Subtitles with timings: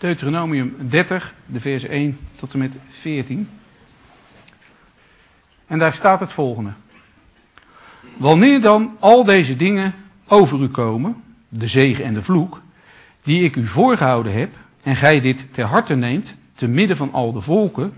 [0.00, 3.48] Deuteronomium 30, de vers 1 tot en met 14.
[5.66, 6.72] En daar staat het volgende.
[8.16, 9.94] Wanneer dan al deze dingen
[10.28, 11.16] over u komen,
[11.48, 12.62] de zegen en de vloek,
[13.22, 14.50] die ik u voorgehouden heb,
[14.82, 17.92] en gij dit ter harte neemt, te midden van al de volken,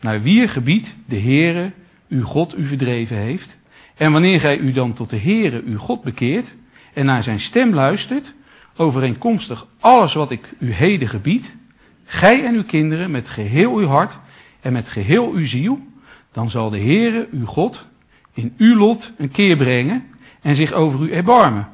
[0.00, 1.72] naar wier gebied de Heere,
[2.08, 3.56] uw God, u verdreven heeft,
[3.96, 6.54] en wanneer gij u dan tot de Heere, uw God, bekeert,
[6.94, 8.34] en naar zijn stem luistert,
[8.76, 11.54] overeenkomstig alles wat ik u heden gebied,
[12.04, 14.18] gij en uw kinderen met geheel uw hart
[14.60, 15.78] en met geheel uw ziel,
[16.32, 17.86] dan zal de Heere, uw God,
[18.32, 20.04] in uw lot een keer brengen
[20.42, 21.68] en zich over u erbarmen.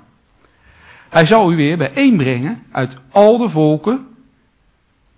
[1.09, 4.06] Hij zal u weer bijeenbrengen uit al de volken,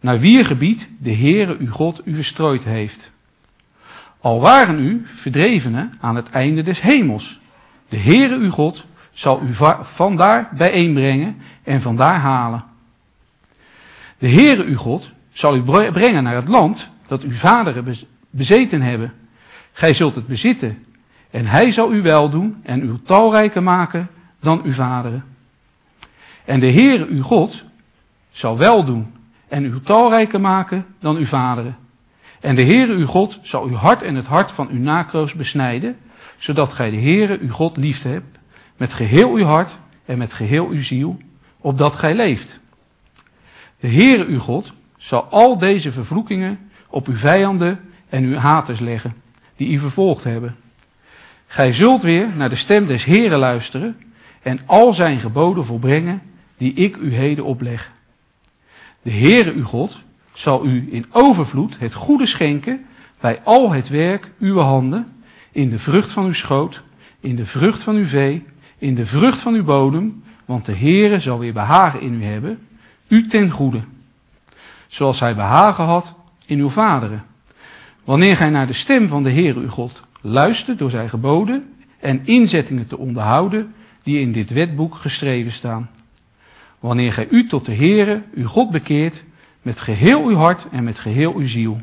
[0.00, 3.12] naar wier gebied de Heere, uw God, u verstrooid heeft.
[4.20, 7.41] Al waren u verdrevenen aan het einde des hemels.
[7.88, 12.64] De Heere, uw God, zal u vandaar bijeenbrengen en vandaar halen.
[14.18, 15.62] De Heere uw God zal u
[15.92, 17.96] brengen naar het land dat uw vaderen
[18.30, 19.12] bezeten hebben.
[19.72, 20.78] Gij zult het bezitten
[21.30, 24.08] en hij zal u wel doen en u talrijker maken
[24.41, 25.24] dan uw vaderen.
[26.44, 27.64] En de Heere uw God
[28.30, 29.14] zal wel doen
[29.48, 31.76] en u talrijker maken dan uw vaderen.
[32.41, 35.97] En de Heere uw God zal uw hart en het hart van uw nakroos besnijden,
[36.38, 38.38] zodat gij de Heere uw God lief hebt
[38.83, 41.19] met geheel uw hart en met geheel uw ziel,
[41.61, 42.61] opdat gij leeft.
[43.80, 49.14] De Heere uw God zal al deze vervloekingen op uw vijanden en uw haters leggen,
[49.56, 50.56] die u vervolgd hebben.
[51.47, 53.97] Gij zult weer naar de stem des Heeren luisteren
[54.42, 56.22] en al zijn geboden volbrengen
[56.58, 57.91] die ik u heden opleg.
[59.03, 62.84] De Heere uw God zal u in overvloed het goede schenken
[63.20, 65.12] bij al het werk uw handen,
[65.53, 66.83] in de vrucht van uw schoot,
[67.20, 68.50] in de vrucht van uw vee
[68.83, 72.58] in de vrucht van uw bodem, want de Heere zal weer behagen in u hebben,
[73.08, 73.84] u ten goede.
[74.86, 76.14] Zoals hij behagen had
[76.47, 77.25] in uw vaderen.
[78.05, 81.64] Wanneer gij naar de stem van de Heere uw God luistert door zijn geboden
[82.00, 85.91] en inzettingen te onderhouden die in dit wetboek geschreven staan.
[86.81, 89.25] Wanneer gij u tot de Heere uw God bekeert
[89.62, 91.81] met geheel uw hart en met geheel uw ziel.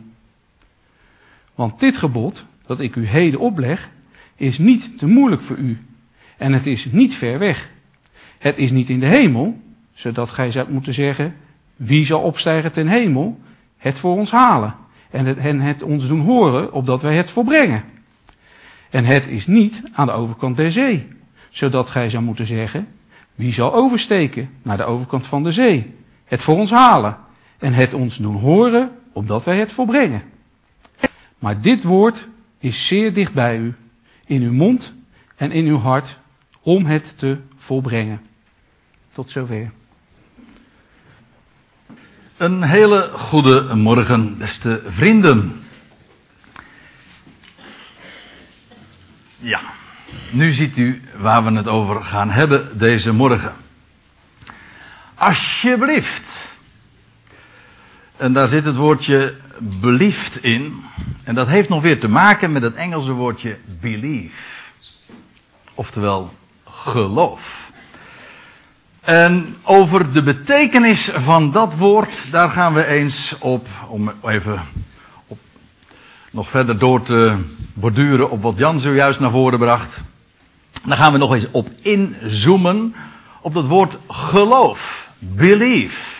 [1.55, 3.89] Want dit gebod dat ik u heden opleg
[4.35, 5.77] is niet te moeilijk voor u
[6.39, 7.69] en het is niet ver weg.
[8.37, 9.57] Het is niet in de hemel,
[9.93, 11.35] zodat gij zou moeten zeggen,
[11.75, 13.39] wie zal opstijgen ten hemel,
[13.77, 14.75] het voor ons halen
[15.09, 17.83] en het, en het ons doen horen, opdat wij het volbrengen.
[18.89, 21.07] En het is niet aan de overkant der zee,
[21.49, 22.87] zodat gij zou moeten zeggen,
[23.35, 25.93] wie zal oversteken naar de overkant van de zee,
[26.25, 27.17] het voor ons halen
[27.59, 30.23] en het ons doen horen, opdat wij het volbrengen.
[31.39, 32.27] Maar dit woord
[32.59, 33.75] is zeer dicht bij u,
[34.25, 34.93] in uw mond
[35.35, 36.19] en in uw hart,
[36.61, 38.21] om het te volbrengen.
[39.11, 39.71] Tot zover.
[42.37, 45.63] Een hele goede morgen, beste vrienden.
[49.37, 49.61] Ja,
[50.31, 53.53] nu ziet u waar we het over gaan hebben deze morgen.
[55.15, 56.57] Alsjeblieft.
[58.17, 60.83] En daar zit het woordje beliefd in.
[61.23, 64.35] En dat heeft nog weer te maken met het Engelse woordje believe.
[65.73, 66.33] Oftewel
[66.83, 67.69] geloof.
[69.01, 74.61] En over de betekenis van dat woord, daar gaan we eens op, om even
[75.27, 75.37] op,
[76.31, 80.03] nog verder door te borduren op wat Jan zojuist naar voren bracht.
[80.85, 82.95] Daar gaan we nog eens op inzoomen
[83.41, 86.17] op dat woord geloof, believe.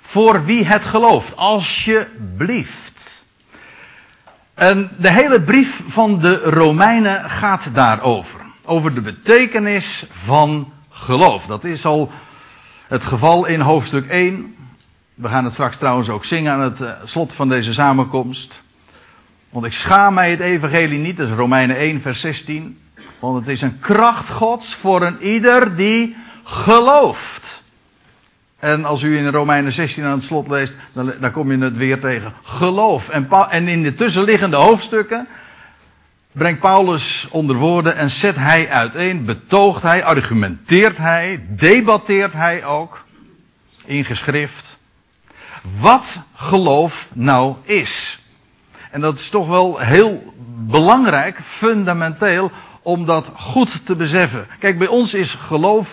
[0.00, 3.22] Voor wie het gelooft, alsjeblieft.
[4.54, 11.46] En de hele brief van de Romeinen gaat daarover over de betekenis van geloof.
[11.46, 12.10] Dat is al
[12.88, 14.54] het geval in hoofdstuk 1.
[15.14, 18.62] We gaan het straks trouwens ook zingen aan het eh, slot van deze samenkomst.
[19.50, 22.78] Want ik schaam mij het evangelie niet, dat is Romeinen 1 vers 16.
[23.18, 27.62] Want het is een kracht gods voor een ieder die gelooft.
[28.58, 31.76] En als u in Romeinen 16 aan het slot leest, dan, dan kom je het
[31.76, 32.32] weer tegen.
[32.42, 33.08] Geloof.
[33.08, 35.28] En, en in de tussenliggende hoofdstukken
[36.34, 43.04] brengt Paulus onder woorden en zet hij uiteen, betoogt hij, argumenteert hij, debatteert hij ook
[43.84, 44.78] in geschrift
[45.80, 48.18] wat geloof nou is.
[48.90, 50.34] En dat is toch wel heel
[50.66, 52.50] belangrijk, fundamenteel,
[52.82, 54.46] om dat goed te beseffen.
[54.58, 55.88] Kijk, bij ons is geloof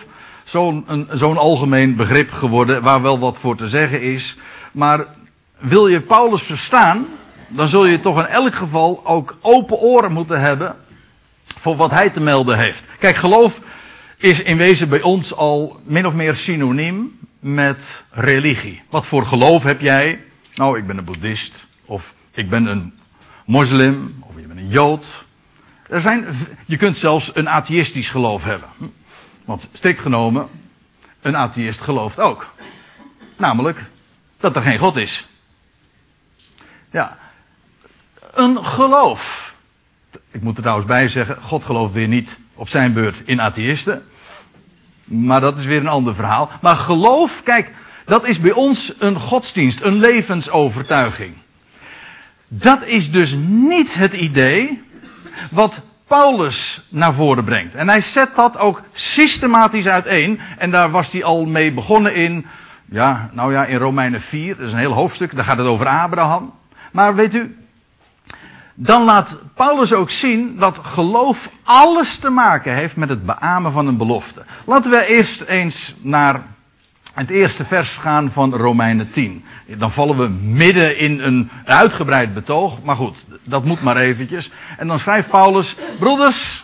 [1.11, 4.37] zo'n algemeen begrip geworden, waar wel wat voor te zeggen is.
[4.71, 5.05] Maar
[5.57, 7.07] wil je Paulus verstaan,
[7.51, 10.75] dan zul je toch in elk geval ook open oren moeten hebben
[11.59, 12.83] voor wat hij te melden heeft.
[12.99, 13.59] Kijk, geloof
[14.17, 18.81] is in wezen bij ons al min of meer synoniem met religie.
[18.89, 20.23] Wat voor geloof heb jij?
[20.53, 21.65] Nou, ik ben een boeddhist.
[21.85, 22.93] Of ik ben een
[23.45, 24.23] moslim.
[24.27, 25.05] Of je bent een jood.
[25.87, 28.69] Er zijn, je kunt zelfs een atheïstisch geloof hebben.
[29.45, 30.47] Want strikt genomen,
[31.21, 32.53] een atheïst gelooft ook.
[33.37, 33.85] Namelijk
[34.39, 35.27] dat er geen God is.
[36.91, 37.17] Ja,
[38.33, 39.51] een geloof.
[40.31, 44.03] Ik moet er trouwens bij zeggen, God gelooft weer niet op zijn beurt in atheïsten.
[45.03, 46.49] Maar dat is weer een ander verhaal.
[46.61, 47.71] Maar geloof, kijk,
[48.05, 51.33] dat is bij ons een godsdienst, een levensovertuiging.
[52.47, 54.81] Dat is dus niet het idee
[55.51, 57.75] wat Paulus naar voren brengt.
[57.75, 60.39] En hij zet dat ook systematisch uiteen.
[60.57, 62.45] En daar was hij al mee begonnen in,
[62.89, 64.57] ja, nou ja, in Romeinen 4.
[64.57, 66.53] Dat is een heel hoofdstuk, daar gaat het over Abraham.
[66.91, 67.55] Maar weet u,
[68.83, 73.87] dan laat Paulus ook zien dat geloof alles te maken heeft met het beamen van
[73.87, 74.45] een belofte.
[74.65, 76.43] Laten we eerst eens naar
[77.13, 79.43] het eerste vers gaan van Romeinen 10.
[79.77, 84.51] Dan vallen we midden in een uitgebreid betoog, maar goed, dat moet maar eventjes.
[84.77, 86.63] En dan schrijft Paulus, broeders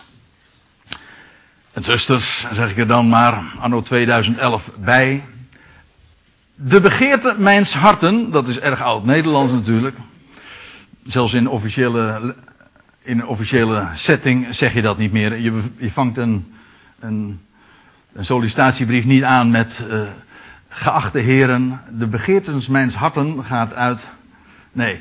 [1.72, 5.24] en zusters, zeg ik er dan maar, anno 2011 bij.
[6.54, 9.96] De begeerte mijns harten, dat is erg oud Nederlands natuurlijk,
[11.08, 12.34] zelfs in officiële,
[13.02, 15.36] in officiële setting zeg je dat niet meer.
[15.36, 16.54] Je, je vangt een,
[17.00, 17.40] een,
[18.12, 20.00] een, sollicitatiebrief niet aan met uh,
[20.68, 24.06] geachte heren, de begeertens mijns harten gaat uit.
[24.72, 25.00] Nee.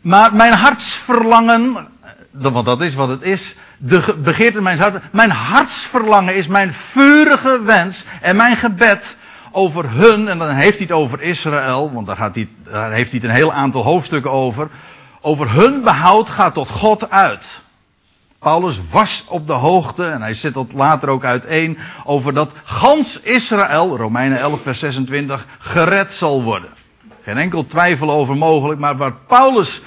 [0.00, 1.88] Maar mijn hartsverlangen,
[2.30, 7.62] want dat is wat het is, de begeerte mijns harten, mijn hartsverlangen is mijn vurige
[7.64, 9.16] wens en mijn gebed
[9.52, 13.10] over hun, en dan heeft hij het over Israël, want daar, gaat hij, daar heeft
[13.10, 14.70] hij het een heel aantal hoofdstukken over,
[15.20, 17.60] over hun behoud gaat tot God uit.
[18.38, 23.20] Paulus was op de hoogte, en hij zet dat later ook uiteen, over dat gans
[23.20, 26.70] Israël, Romeinen 11 vers 26, gered zal worden.
[27.22, 29.82] Geen enkel twijfel over mogelijk, maar waar Paulus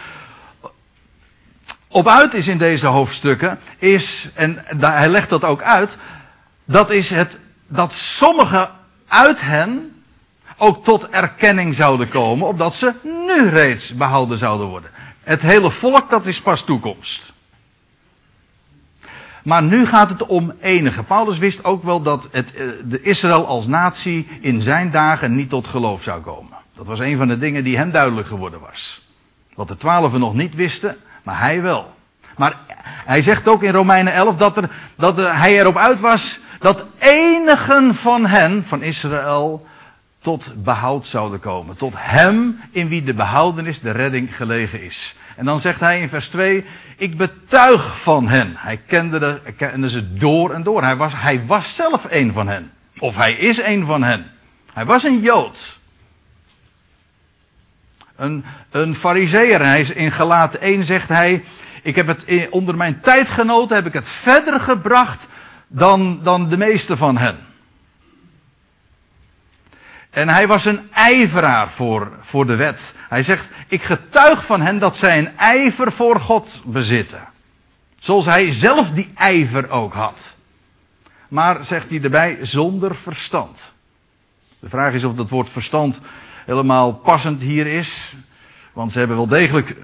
[1.88, 5.98] op uit is in deze hoofdstukken, is, en hij legt dat ook uit,
[6.66, 8.70] dat is het, dat sommigen
[9.08, 10.04] uit hen
[10.58, 14.90] ook tot erkenning zouden komen, opdat ze nu reeds behouden zouden worden.
[15.24, 17.34] Het hele volk, dat is pas toekomst.
[19.44, 21.04] Maar nu gaat het om enige.
[21.04, 25.50] Paulus wist ook wel dat het, eh, de Israël als natie in zijn dagen niet
[25.50, 26.58] tot geloof zou komen.
[26.76, 29.02] Dat was een van de dingen die hem duidelijk geworden was.
[29.56, 31.94] Wat de twaalfen nog niet wisten, maar hij wel.
[32.38, 32.56] Maar
[33.06, 37.96] hij zegt ook in Romeinen 11 dat, er, dat hij erop uit was dat enigen
[37.96, 39.66] van hen, van Israël,
[40.22, 41.78] tot behoud zouden komen.
[41.78, 45.16] Tot hem in wie de behoudenis, de redding gelegen is.
[45.36, 46.66] En dan zegt hij in vers 2,
[46.98, 48.54] ik betuig van hen.
[48.58, 50.82] Hij kende, de, kende ze door en door.
[50.82, 52.72] Hij was, hij was zelf een van hen.
[53.00, 54.32] Of hij is een van hen.
[54.74, 55.80] Hij was een Jood.
[58.16, 59.60] Een, een fariseer.
[59.60, 61.44] Hij is in Galaten 1 zegt hij,
[61.84, 65.28] ik heb het onder mijn tijdgenoten heb ik het verder gebracht
[65.68, 67.51] dan, dan de meeste van hen.
[70.12, 72.94] En hij was een ijveraar voor, voor de wet.
[73.10, 77.28] Hij zegt, ik getuig van hen dat zij een ijver voor God bezitten.
[78.00, 80.36] Zoals hij zelf die ijver ook had.
[81.30, 83.74] Maar, zegt hij erbij, zonder verstand.
[84.60, 86.00] De vraag is of dat woord verstand
[86.46, 88.16] helemaal passend hier is.
[88.74, 89.76] Want ze hebben wel degelijk,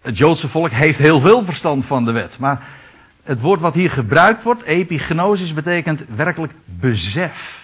[0.00, 2.38] het Joodse volk heeft heel veel verstand van de wet.
[2.38, 2.68] Maar
[3.22, 7.63] het woord wat hier gebruikt wordt, epignosis, betekent werkelijk besef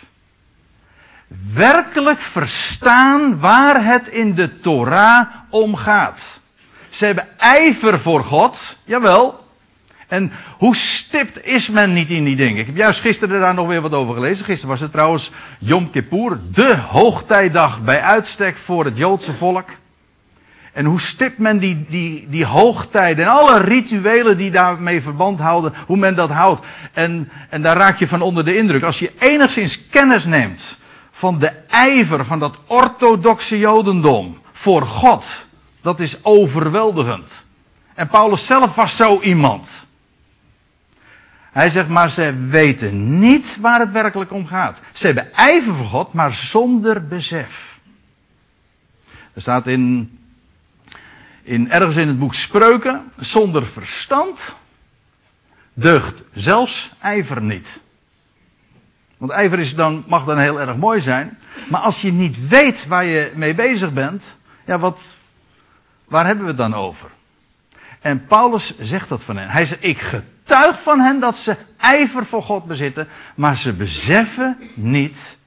[1.55, 6.41] werkelijk verstaan waar het in de Torah om gaat.
[6.89, 9.49] Ze hebben ijver voor God, jawel.
[10.09, 12.59] En hoe stipt is men niet in die dingen?
[12.59, 14.45] Ik heb juist gisteren daar nog weer wat over gelezen.
[14.45, 19.69] Gisteren was het trouwens Yom Kippur, de hoogtijdag bij uitstek voor het Joodse volk.
[20.73, 25.75] En hoe stipt men die, die, die hoogtijden en alle rituelen die daarmee verband houden,
[25.87, 26.67] hoe men dat houdt.
[26.93, 28.83] En, en daar raak je van onder de indruk.
[28.83, 30.79] Als je enigszins kennis neemt
[31.21, 35.47] van de ijver van dat orthodoxe Jodendom voor God.
[35.81, 37.45] Dat is overweldigend.
[37.95, 39.69] En Paulus zelf was zo iemand.
[41.53, 44.79] Hij zegt, maar ze weten niet waar het werkelijk om gaat.
[44.93, 47.79] Ze hebben ijver voor God, maar zonder besef.
[49.33, 50.19] Er staat in,
[51.43, 54.57] in ergens in het boek Spreuken, zonder verstand
[55.75, 57.81] deugt zelfs ijver niet.
[59.21, 61.39] Want ijver is dan, mag dan heel erg mooi zijn.
[61.69, 65.19] Maar als je niet weet waar je mee bezig bent, ja, wat,
[66.09, 67.11] waar hebben we het dan over?
[68.01, 69.49] En Paulus zegt dat van hen.
[69.49, 74.57] Hij zegt, ik getuigt van hen dat ze ijver voor God bezitten, maar ze beseffen
[74.75, 75.39] niet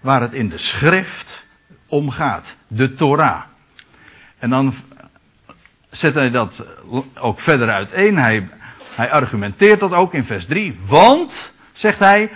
[0.00, 1.44] waar het in de schrift
[1.88, 2.56] om gaat.
[2.66, 3.42] De Torah.
[4.38, 4.74] En dan
[5.90, 6.66] zet hij dat
[7.14, 8.18] ook verder uiteen.
[8.18, 8.48] Hij,
[8.96, 10.78] hij argumenteert dat ook in vers 3.
[10.86, 12.30] Want, zegt hij,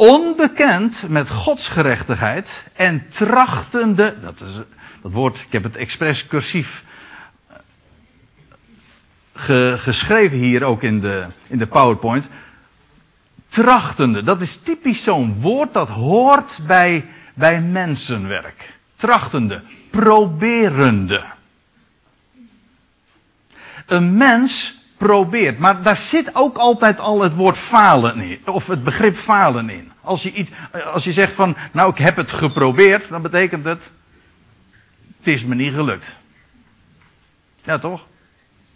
[0.00, 4.54] onbekend met Gods gerechtigheid en trachtende, dat, is,
[5.02, 6.82] dat woord, ik heb het expres cursief
[9.34, 12.28] ge, geschreven hier ook in de, in de PowerPoint.
[13.48, 17.04] Trachtende, dat is typisch zo'n woord dat hoort bij,
[17.34, 18.74] bij mensenwerk.
[18.96, 21.24] Trachtende, proberende.
[23.86, 28.84] Een mens probeert, maar daar zit ook altijd al het woord falen in, of het
[28.84, 29.89] begrip falen in.
[30.02, 30.50] Als je, iets,
[30.92, 33.90] als je zegt van, nou ik heb het geprobeerd, dan betekent het,
[35.18, 36.16] het is me niet gelukt.
[37.62, 38.06] Ja toch?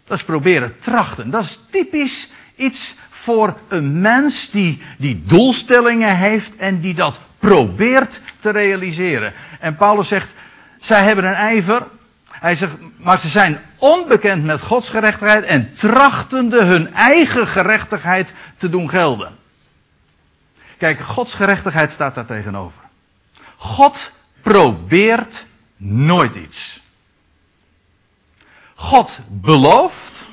[0.05, 1.31] Dat is proberen trachten.
[1.31, 8.21] Dat is typisch iets voor een mens die, die doelstellingen heeft en die dat probeert
[8.41, 9.35] te realiseren.
[9.61, 10.29] En Paulus zegt,
[10.81, 11.87] zij hebben een ijver.
[12.31, 18.69] Hij zegt, maar ze zijn onbekend met Gods gerechtigheid en trachtende hun eigen gerechtigheid te
[18.69, 19.33] doen gelden.
[20.79, 22.83] Kijk, Gods gerechtigheid staat daar tegenover.
[23.57, 24.13] God
[24.43, 26.81] probeert nooit iets.
[28.75, 30.25] God belooft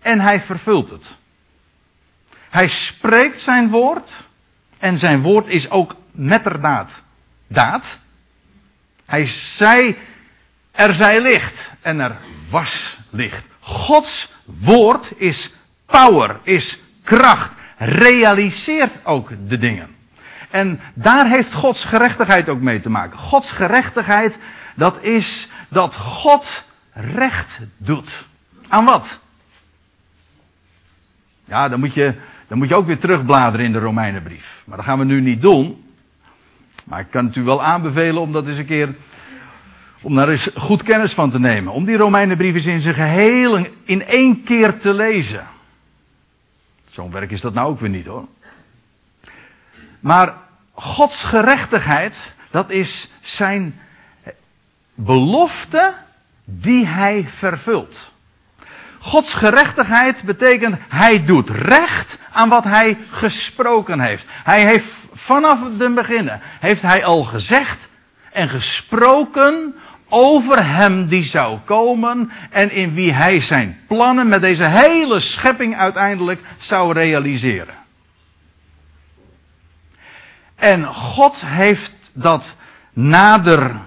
[0.00, 1.16] en hij vervult het.
[2.50, 4.12] Hij spreekt zijn woord
[4.78, 6.90] en zijn woord is ook metterdaad
[7.46, 7.84] daad.
[9.04, 9.98] Hij zei,
[10.72, 12.16] er zij licht en er
[12.50, 13.44] was licht.
[13.60, 15.54] Gods woord is
[15.86, 19.88] power, is kracht, realiseert ook de dingen.
[20.50, 23.18] En daar heeft Gods gerechtigheid ook mee te maken.
[23.18, 24.38] Gods gerechtigheid,
[24.74, 28.26] dat is dat God recht doet.
[28.68, 29.20] Aan wat?
[31.44, 32.14] Ja, dan moet je,
[32.48, 34.62] dan moet je ook weer terugbladeren in de Romeinenbrief.
[34.64, 35.84] Maar dat gaan we nu niet doen.
[36.84, 38.94] Maar ik kan het u wel aanbevelen om dat eens een keer.
[40.02, 41.72] om daar eens goed kennis van te nemen.
[41.72, 45.46] Om die Romeinenbrief eens in zijn geheel in één keer te lezen.
[46.96, 48.26] Zo'n werk is dat nou ook weer niet hoor.
[50.00, 50.34] Maar
[50.74, 53.80] Gods gerechtigheid, dat is zijn
[54.94, 55.94] belofte
[56.44, 58.12] die hij vervult.
[58.98, 64.24] Gods gerechtigheid betekent hij doet recht aan wat hij gesproken heeft.
[64.28, 67.88] Hij heeft vanaf het beginnen heeft hij al gezegd
[68.32, 69.74] en gesproken
[70.08, 75.76] over hem die zou komen en in wie hij zijn plannen met deze hele schepping
[75.76, 77.74] uiteindelijk zou realiseren.
[80.56, 82.54] En God heeft dat
[82.92, 83.80] nader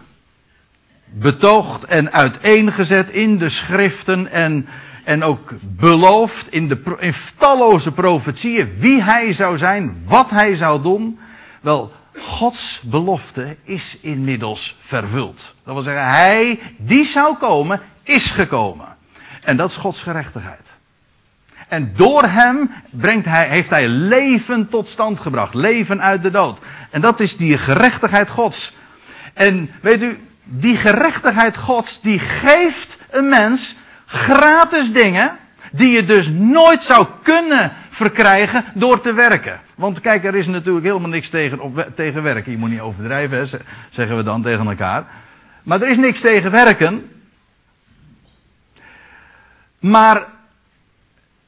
[1.06, 4.68] betoogd en uiteengezet in de schriften en,
[5.04, 10.82] en ook beloofd in, de, in talloze profetieën wie hij zou zijn, wat hij zou
[10.82, 11.20] doen.
[11.62, 15.56] Wel, Gods belofte is inmiddels vervuld.
[15.64, 18.96] Dat wil zeggen, hij die zou komen, is gekomen.
[19.44, 20.68] En dat is Gods gerechtigheid.
[21.68, 25.54] En door hem brengt hij, heeft hij leven tot stand gebracht.
[25.54, 26.60] Leven uit de dood.
[26.92, 28.74] En dat is die gerechtigheid Gods.
[29.34, 33.76] En weet u, die gerechtigheid Gods, die geeft een mens
[34.06, 35.38] gratis dingen,
[35.72, 39.60] die je dus nooit zou kunnen verkrijgen door te werken.
[39.76, 42.52] Want kijk, er is natuurlijk helemaal niks tegen, op, tegen werken.
[42.52, 43.46] Je moet niet overdrijven, hè,
[43.90, 45.06] zeggen we dan tegen elkaar.
[45.64, 47.12] Maar er is niks tegen werken.
[49.80, 50.28] Maar,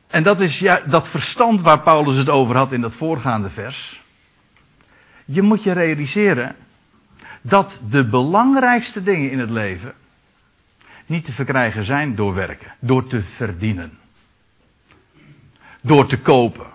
[0.08, 4.02] en dat is ja, dat verstand waar Paulus het over had in dat voorgaande vers.
[5.26, 6.56] Je moet je realiseren
[7.42, 9.94] dat de belangrijkste dingen in het leven
[11.06, 14.00] niet te verkrijgen zijn door werken, door te verdienen,
[15.82, 16.66] door te kopen.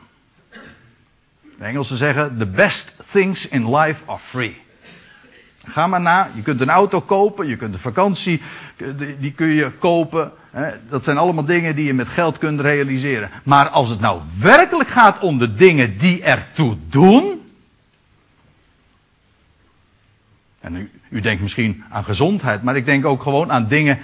[1.59, 4.65] De Engelsen zeggen: The best things in life are free.
[5.65, 6.31] Ga maar na.
[6.35, 8.43] Je kunt een auto kopen, je kunt een vakantie,
[9.19, 10.33] die kun je kopen.
[10.89, 13.31] Dat zijn allemaal dingen die je met geld kunt realiseren.
[13.45, 17.41] Maar als het nou werkelijk gaat om de dingen die ertoe doen,
[20.67, 23.99] En u, u, denkt misschien aan gezondheid, maar ik denk ook gewoon aan dingen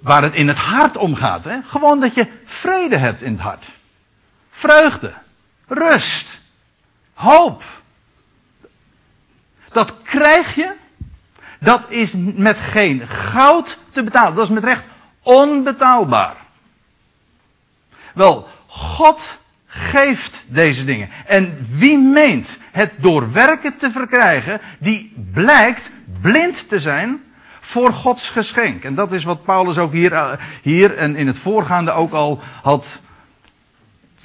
[0.00, 1.44] waar het in het hart om gaat.
[1.44, 1.62] Hè?
[1.62, 3.72] Gewoon dat je vrede hebt in het hart.
[4.64, 5.12] Vreugde,
[5.66, 6.38] rust,
[7.14, 7.62] hoop.
[9.72, 10.72] Dat krijg je.
[11.60, 14.34] Dat is met geen goud te betalen.
[14.34, 14.84] Dat is met recht
[15.22, 16.36] onbetaalbaar.
[18.14, 19.20] Wel, God
[19.66, 21.10] geeft deze dingen.
[21.26, 25.90] En wie meent het door werken te verkrijgen, die blijkt
[26.20, 27.22] blind te zijn
[27.60, 28.84] voor Gods geschenk.
[28.84, 32.42] En dat is wat Paulus ook hier, eh, hier en in het voorgaande ook al
[32.62, 33.02] had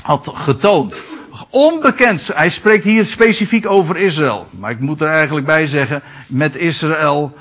[0.04, 1.02] had getoond.
[1.50, 2.28] Onbekend.
[2.34, 4.48] Hij spreekt hier specifiek over Israël.
[4.52, 7.38] Maar ik moet er eigenlijk bij zeggen, met Israël.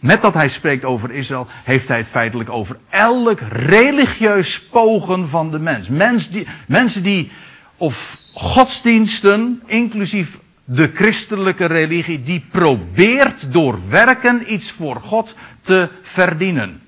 [0.00, 5.50] Met dat hij spreekt over Israël, heeft hij het feitelijk over elk religieus pogen van
[5.50, 5.88] de mens.
[5.88, 7.32] mens die, mensen die,
[7.76, 16.80] of godsdiensten, inclusief de christelijke religie, die probeert door werken iets voor God te verdienen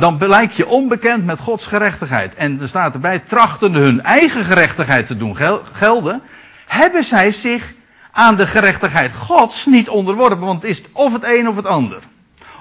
[0.00, 2.34] dan blijkt je onbekend met Gods gerechtigheid.
[2.34, 5.36] En er staat erbij, trachtende hun eigen gerechtigheid te doen
[5.72, 6.22] gelden,
[6.66, 7.72] hebben zij zich
[8.12, 12.02] aan de gerechtigheid Gods niet onderworpen, want het is of het een of het ander.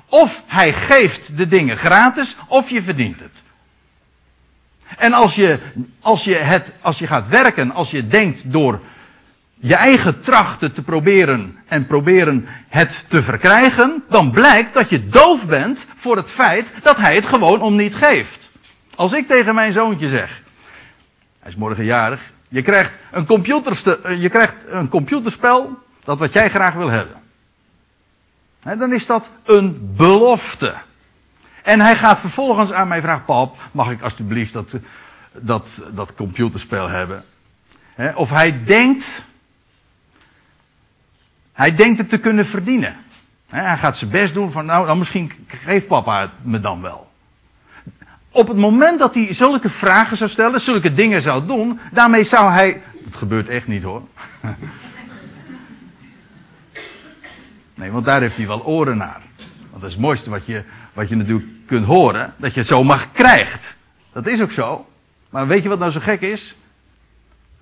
[0.10, 3.44] Of hij geeft de dingen gratis, of je verdient het.
[4.98, 5.60] En als je,
[6.02, 8.80] als je, het, als je gaat werken, als je denkt door
[9.62, 15.46] je eigen trachten te proberen en proberen het te verkrijgen, dan blijkt dat je doof
[15.46, 18.50] bent voor het feit dat hij het gewoon om niet geeft.
[18.96, 20.42] Als ik tegen mijn zoontje zeg,
[21.40, 23.26] hij is morgen jarig, je krijgt een,
[24.20, 27.16] je krijgt een computerspel, dat wat jij graag wil hebben.
[28.62, 30.76] dan is dat een belofte.
[31.64, 34.74] En hij gaat vervolgens aan mij vragen, pap, mag ik alsjeblieft dat,
[35.34, 37.24] dat, dat computerspel hebben?
[38.16, 39.28] of hij denkt
[41.60, 42.96] hij denkt het te kunnen verdienen.
[43.48, 47.08] Hij gaat zijn best doen van, nou, dan misschien geeft papa het me dan wel.
[48.32, 52.52] Op het moment dat hij zulke vragen zou stellen, zulke dingen zou doen, daarmee zou
[52.52, 52.82] hij.
[53.04, 54.02] Dat gebeurt echt niet hoor.
[57.76, 59.22] Nee, want daar heeft hij wel oren naar.
[59.70, 60.64] Want dat is het mooiste wat je,
[60.94, 63.76] wat je natuurlijk kunt horen, dat je het zomaar krijgt.
[64.14, 64.86] Dat is ook zo.
[65.30, 66.56] Maar weet je wat nou zo gek is?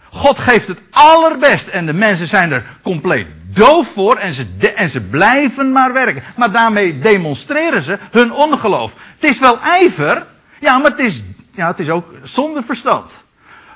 [0.10, 4.90] God geeft het allerbest en de mensen zijn er compleet doof voor en ze, en
[4.90, 6.24] ze blijven maar werken.
[6.36, 8.92] Maar daarmee demonstreren ze hun ongeloof.
[9.20, 10.26] Het is wel ijver,
[10.60, 13.26] ja, maar het is, ja, het is ook zonder verstand.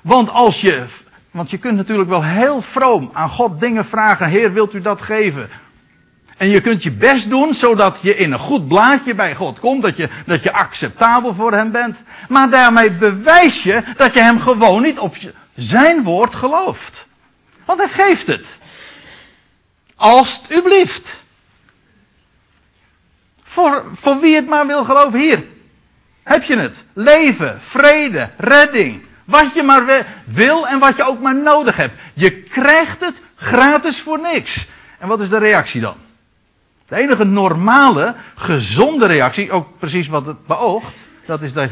[0.04, 0.86] Want als je,
[1.32, 4.30] want je kunt natuurlijk wel heel vroom aan God dingen vragen.
[4.30, 5.50] Heer, wilt u dat geven?
[6.38, 9.82] En je kunt je best doen zodat je in een goed blaadje bij God komt,
[9.82, 11.98] dat je, dat je acceptabel voor hem bent.
[12.30, 15.16] Maar daarmee bewijs je dat je hem gewoon niet op
[15.56, 17.08] zijn woord gelooft.
[17.66, 18.46] Want hij geeft het.
[20.02, 21.24] Alsjeblieft.
[23.44, 25.44] Voor, voor wie het maar wil geloven, hier.
[26.24, 26.84] Heb je het.
[26.94, 29.04] Leven, vrede, redding.
[29.26, 31.94] Wat je maar wil en wat je ook maar nodig hebt.
[32.14, 34.68] Je krijgt het gratis voor niks.
[35.00, 35.96] En wat is de reactie dan?
[36.88, 41.70] De enige normale, gezonde reactie, ook precies wat het beoogt, dat is dat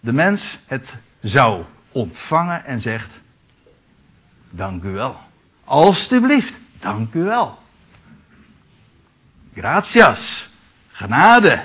[0.00, 3.20] de mens het zou ontvangen en zegt:
[4.50, 5.16] Dank u wel.
[5.64, 7.64] Alsjeblieft, dank u wel.
[9.56, 10.50] Gratias.
[10.92, 11.64] Genade.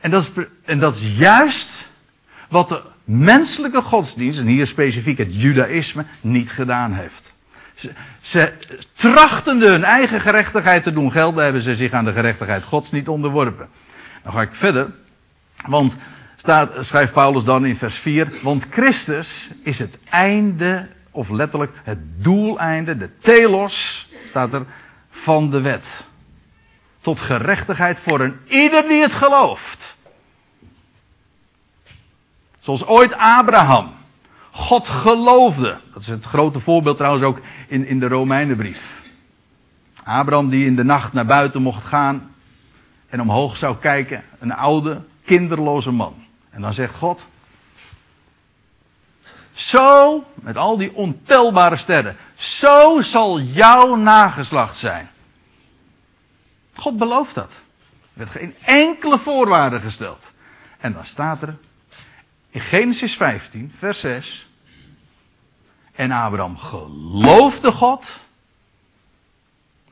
[0.00, 1.88] En dat, is, en dat is juist
[2.48, 7.32] wat de menselijke godsdienst, en hier specifiek het judaïsme, niet gedaan heeft.
[7.74, 8.52] Ze, ze
[8.94, 13.08] trachtende hun eigen gerechtigheid te doen gelden, hebben ze zich aan de gerechtigheid gods niet
[13.08, 13.68] onderworpen.
[14.22, 14.90] Dan ga ik verder,
[15.66, 15.94] want
[16.36, 22.24] staat, schrijft Paulus dan in vers 4, want Christus is het einde, of letterlijk het
[22.24, 24.66] doeleinde, de telos, staat er,
[25.10, 26.06] van de wet.
[27.00, 29.96] Tot gerechtigheid voor een ieder die het gelooft.
[32.60, 33.92] Zoals ooit Abraham.
[34.50, 35.80] God geloofde.
[35.92, 39.00] Dat is het grote voorbeeld trouwens ook in, in de Romeinenbrief.
[40.04, 42.34] Abraham die in de nacht naar buiten mocht gaan
[43.08, 44.24] en omhoog zou kijken.
[44.38, 46.14] Een oude, kinderloze man.
[46.50, 47.26] En dan zegt God,
[49.52, 55.10] zo, met al die ontelbare sterren, zo zal jouw nageslacht zijn.
[56.74, 57.50] God belooft dat.
[57.50, 60.32] Er werd geen enkele voorwaarde gesteld.
[60.78, 61.56] En dan staat er
[62.50, 64.46] in Genesis 15, vers 6.
[65.92, 68.04] En Abraham geloofde God.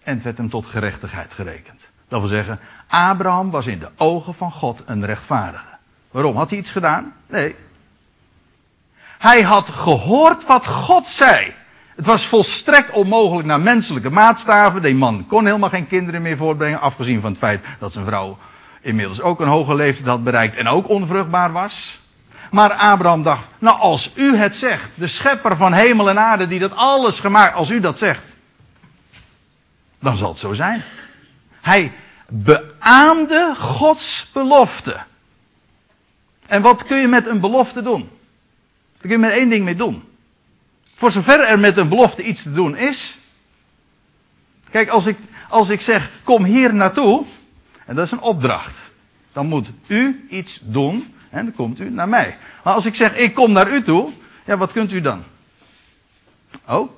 [0.02, 1.88] En het werd hem tot gerechtigheid gerekend.
[2.08, 5.78] Dat wil zeggen, Abraham was in de ogen van God een rechtvaardige.
[6.10, 6.36] Waarom?
[6.36, 7.14] Had hij iets gedaan?
[7.26, 7.56] Nee.
[9.20, 11.54] Hij had gehoord wat God zei.
[11.96, 14.82] Het was volstrekt onmogelijk naar menselijke maatstaven.
[14.82, 16.80] Die man kon helemaal geen kinderen meer voortbrengen.
[16.80, 18.38] Afgezien van het feit dat zijn vrouw
[18.80, 22.00] inmiddels ook een hoge leeftijd had bereikt en ook onvruchtbaar was.
[22.50, 26.58] Maar Abraham dacht, nou als u het zegt, de schepper van hemel en aarde die
[26.58, 28.24] dat alles gemaakt, als u dat zegt,
[30.00, 30.82] dan zal het zo zijn.
[31.60, 31.92] Hij
[32.28, 34.96] beaamde Gods belofte.
[36.46, 38.18] En wat kun je met een belofte doen?
[39.00, 40.02] Daar kun je met één ding mee doen.
[40.94, 43.18] Voor zover er met een belofte iets te doen is.
[44.70, 45.16] Kijk, als ik,
[45.48, 47.26] als ik zeg, kom hier naartoe.
[47.86, 48.74] En dat is een opdracht.
[49.32, 52.36] Dan moet u iets doen En dan komt u naar mij.
[52.64, 54.12] Maar als ik zeg, ik kom naar u toe,
[54.46, 55.24] ja, wat kunt u dan?
[56.66, 56.90] Oh?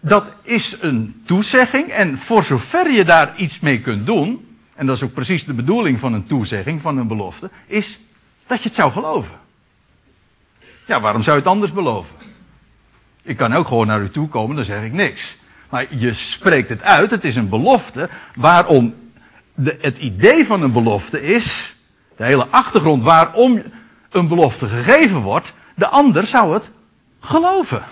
[0.00, 4.49] Dat is een toezegging en voor zover je daar iets mee kunt doen,
[4.80, 8.00] en dat is ook precies de bedoeling van een toezegging, van een belofte, is
[8.46, 9.38] dat je het zou geloven.
[10.86, 12.14] Ja, waarom zou je het anders beloven?
[13.22, 15.38] Ik kan ook gewoon naar u toe komen, dan zeg ik niks.
[15.70, 18.08] Maar je spreekt het uit, het is een belofte.
[18.34, 18.94] Waarom
[19.54, 21.76] de, het idee van een belofte is,
[22.16, 23.62] de hele achtergrond waarom
[24.10, 26.70] een belofte gegeven wordt, de ander zou het
[27.20, 27.84] geloven.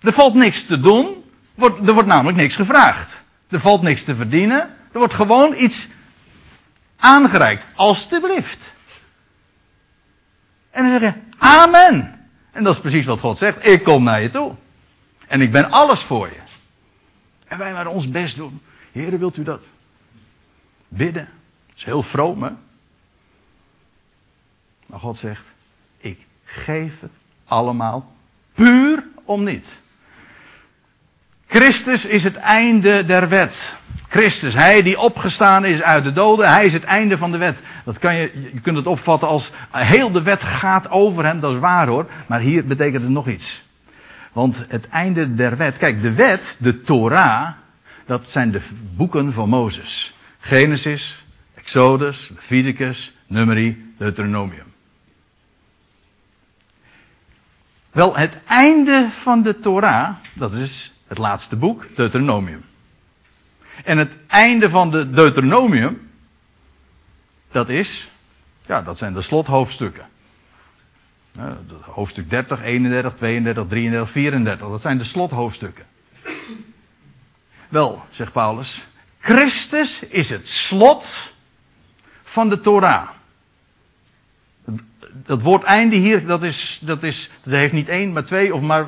[0.00, 1.24] Er valt niks te doen,
[1.58, 3.21] er wordt namelijk niks gevraagd.
[3.52, 4.60] Er valt niks te verdienen,
[4.92, 5.88] er wordt gewoon iets
[6.96, 7.66] aangereikt.
[7.74, 8.72] Alsjeblieft.
[10.70, 12.20] En dan zeg je, amen.
[12.52, 13.66] En dat is precies wat God zegt.
[13.66, 14.54] Ik kom naar je toe.
[15.26, 16.40] En ik ben alles voor je.
[17.46, 18.60] En wij maar ons best doen.
[18.92, 19.62] Heren, wilt u dat?
[20.88, 21.28] Bidden.
[21.66, 22.50] Dat is heel vroom, hè?
[24.86, 25.44] Maar God zegt,
[25.98, 27.12] ik geef het
[27.44, 28.12] allemaal
[28.54, 29.80] puur om niet.
[31.52, 33.74] Christus is het einde der wet.
[34.08, 37.60] Christus, hij die opgestaan is uit de doden, hij is het einde van de wet.
[37.84, 41.54] Dat kan je, je kunt het opvatten als heel de wet gaat over hem, dat
[41.54, 42.06] is waar hoor.
[42.26, 43.62] Maar hier betekent het nog iets.
[44.32, 47.48] Want het einde der wet, kijk, de wet, de Torah,
[48.06, 48.60] dat zijn de
[48.96, 50.14] boeken van Mozes.
[50.38, 54.72] Genesis, Exodus, Leviticus, Numeri, Deuteronomium.
[57.90, 62.64] Wel, het einde van de Torah, dat is het laatste boek, Deuteronomium.
[63.84, 66.10] En het einde van de Deuteronomium,
[67.50, 68.10] dat is,
[68.66, 70.06] ja, dat zijn de slothoofdstukken.
[71.80, 75.84] Hoofdstuk 30, 31, 32, 33, 34, dat zijn de slothoofdstukken.
[77.68, 78.86] Wel, zegt Paulus,
[79.18, 81.32] Christus is het slot
[82.22, 83.08] van de Torah.
[85.12, 88.60] Dat woord einde hier, dat, is, dat, is, dat heeft niet één, maar twee of
[88.60, 88.86] maar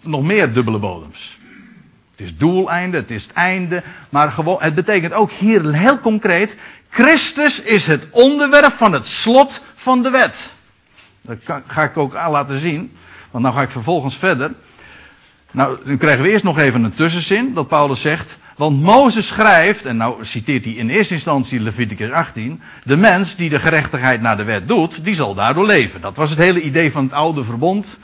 [0.00, 1.42] nog meer dubbele bodems.
[2.16, 6.56] Het is doeleinde, het is het einde, maar gewoon, het betekent ook hier heel concreet,
[6.88, 10.52] Christus is het onderwerp van het slot van de wet.
[11.20, 12.96] Dat ga ik ook laten zien,
[13.30, 14.54] want nou ga ik vervolgens verder.
[15.50, 19.84] Nou, dan krijgen we eerst nog even een tussenzin, dat Paulus zegt, want Mozes schrijft,
[19.84, 24.36] en nou citeert hij in eerste instantie Leviticus 18, de mens die de gerechtigheid naar
[24.36, 26.00] de wet doet, die zal daardoor leven.
[26.00, 27.98] Dat was het hele idee van het oude verbond.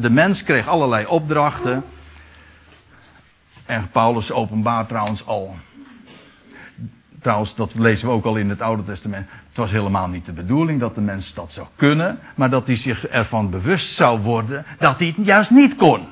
[0.00, 1.84] De mens kreeg allerlei opdrachten.
[3.66, 5.56] En Paulus openbaart trouwens al.
[7.20, 9.26] Trouwens, dat lezen we ook al in het Oude Testament.
[9.48, 12.76] Het was helemaal niet de bedoeling dat de mens dat zou kunnen, maar dat hij
[12.76, 16.08] zich ervan bewust zou worden dat hij het juist niet kon.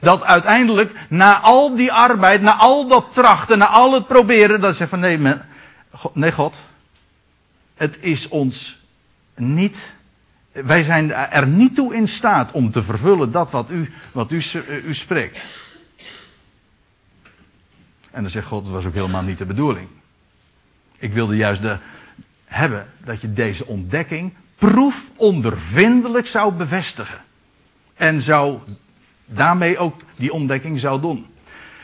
[0.00, 4.76] Dat uiteindelijk, na al die arbeid, na al dat trachten, na al het proberen, dat
[4.76, 5.18] ze van nee,
[6.12, 6.54] nee God,
[7.74, 8.78] het is ons
[9.34, 9.94] niet
[10.64, 14.42] wij zijn er niet toe in staat om te vervullen dat wat u, wat u,
[14.84, 15.44] u spreekt.
[18.10, 19.88] En dan zegt God, dat was ook helemaal niet de bedoeling.
[20.98, 21.78] Ik wilde juist de,
[22.44, 27.18] hebben dat je deze ontdekking proefondervindelijk zou bevestigen.
[27.94, 28.58] En zou
[29.24, 31.26] daarmee ook die ontdekking zou doen.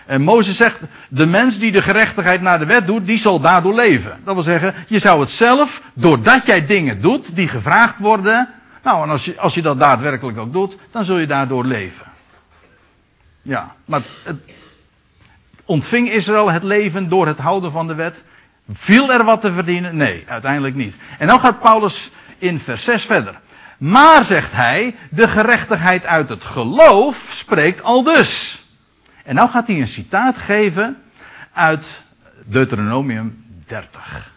[0.06, 3.74] En Mozes zegt, de mens die de gerechtigheid naar de wet doet, die zal daardoor
[3.74, 4.20] leven.
[4.24, 8.48] Dat wil zeggen, je zou het zelf, doordat jij dingen doet die gevraagd worden,
[8.82, 12.06] nou, en als je, als je dat daadwerkelijk ook doet, dan zul je daardoor leven.
[13.42, 14.36] Ja, maar het,
[15.64, 18.22] ontving Israël het leven door het houden van de wet?
[18.72, 19.96] Viel er wat te verdienen?
[19.96, 20.94] Nee, uiteindelijk niet.
[21.18, 23.40] En dan gaat Paulus in vers 6 verder.
[23.78, 28.62] Maar, zegt hij, de gerechtigheid uit het geloof spreekt al dus.
[29.24, 31.02] En nou gaat hij een citaat geven
[31.52, 32.02] uit
[32.44, 34.30] Deuteronomium 30.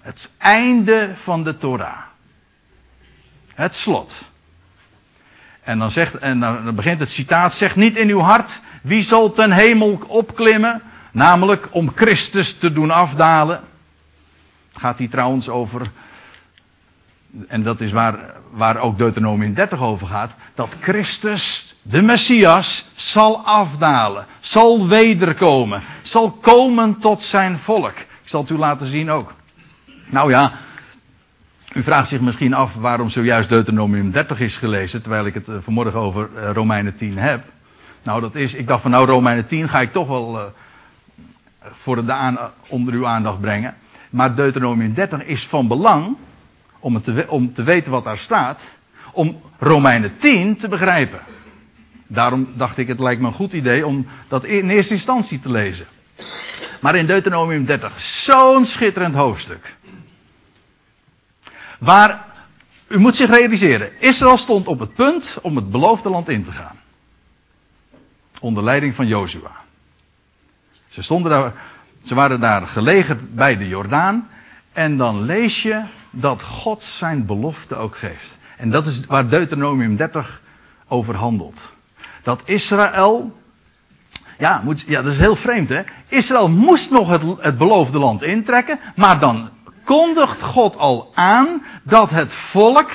[0.00, 2.13] Het einde van de Torah.
[3.54, 4.14] Het slot.
[5.62, 9.32] En dan, zegt, en dan begint het citaat, zeg niet in uw hart, wie zal
[9.32, 10.82] ten hemel opklimmen?
[11.12, 13.60] Namelijk om Christus te doen afdalen.
[14.72, 15.90] Gaat hij trouwens over,
[17.48, 23.46] en dat is waar, waar ook Deuteronomium 30 over gaat, dat Christus, de Messias, zal
[23.46, 27.98] afdalen, zal wederkomen, zal komen tot zijn volk.
[27.98, 29.34] Ik zal het u laten zien ook.
[30.10, 30.52] Nou ja,
[31.74, 35.54] u vraagt zich misschien af waarom zojuist Deuteronomium 30 is gelezen, terwijl ik het eh,
[35.60, 37.44] vanmorgen over eh, Romeinen 10 heb.
[38.02, 40.44] Nou, dat is, ik dacht van nou, Romeinen 10 ga ik toch wel uh,
[41.82, 43.74] voor de onder uw aandacht brengen.
[44.10, 46.16] Maar Deuteronomium 30 is van belang,
[46.78, 48.60] om, te, om te weten wat daar staat,
[49.12, 51.20] om Romeinen 10 te begrijpen.
[52.06, 55.50] Daarom dacht ik, het lijkt me een goed idee om dat in eerste instantie te
[55.50, 55.86] lezen.
[56.80, 59.74] Maar in Deuteronomium 30, zo'n schitterend hoofdstuk.
[61.84, 62.24] Waar,
[62.88, 66.52] u moet zich realiseren, Israël stond op het punt om het beloofde land in te
[66.52, 66.76] gaan.
[68.40, 69.50] Onder leiding van Jozua.
[70.88, 71.52] Ze stonden daar,
[72.04, 74.28] ze waren daar gelegen bij de Jordaan.
[74.72, 78.38] En dan lees je dat God zijn belofte ook geeft.
[78.56, 80.40] En dat is waar Deuteronomium 30
[80.88, 81.60] over handelt.
[82.22, 83.42] Dat Israël.
[84.38, 85.82] Ja, moet, ja, dat is heel vreemd hè.
[86.08, 88.78] Israël moest nog het, het beloofde land intrekken.
[88.96, 89.50] Maar dan
[89.84, 92.90] kondigt God al aan dat het volk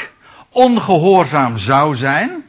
[0.50, 2.44] ongehoorzaam zou zijn.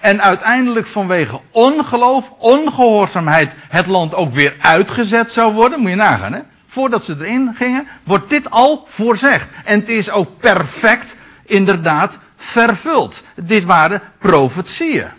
[0.00, 5.80] En uiteindelijk vanwege ongeloof, ongehoorzaamheid, het land ook weer uitgezet zou worden.
[5.80, 6.40] Moet je nagaan, hè?
[6.66, 9.48] Voordat ze erin gingen, wordt dit al voorzegd.
[9.64, 11.16] En het is ook perfect,
[11.46, 13.22] inderdaad, vervuld.
[13.36, 15.10] Dit waren profetieën.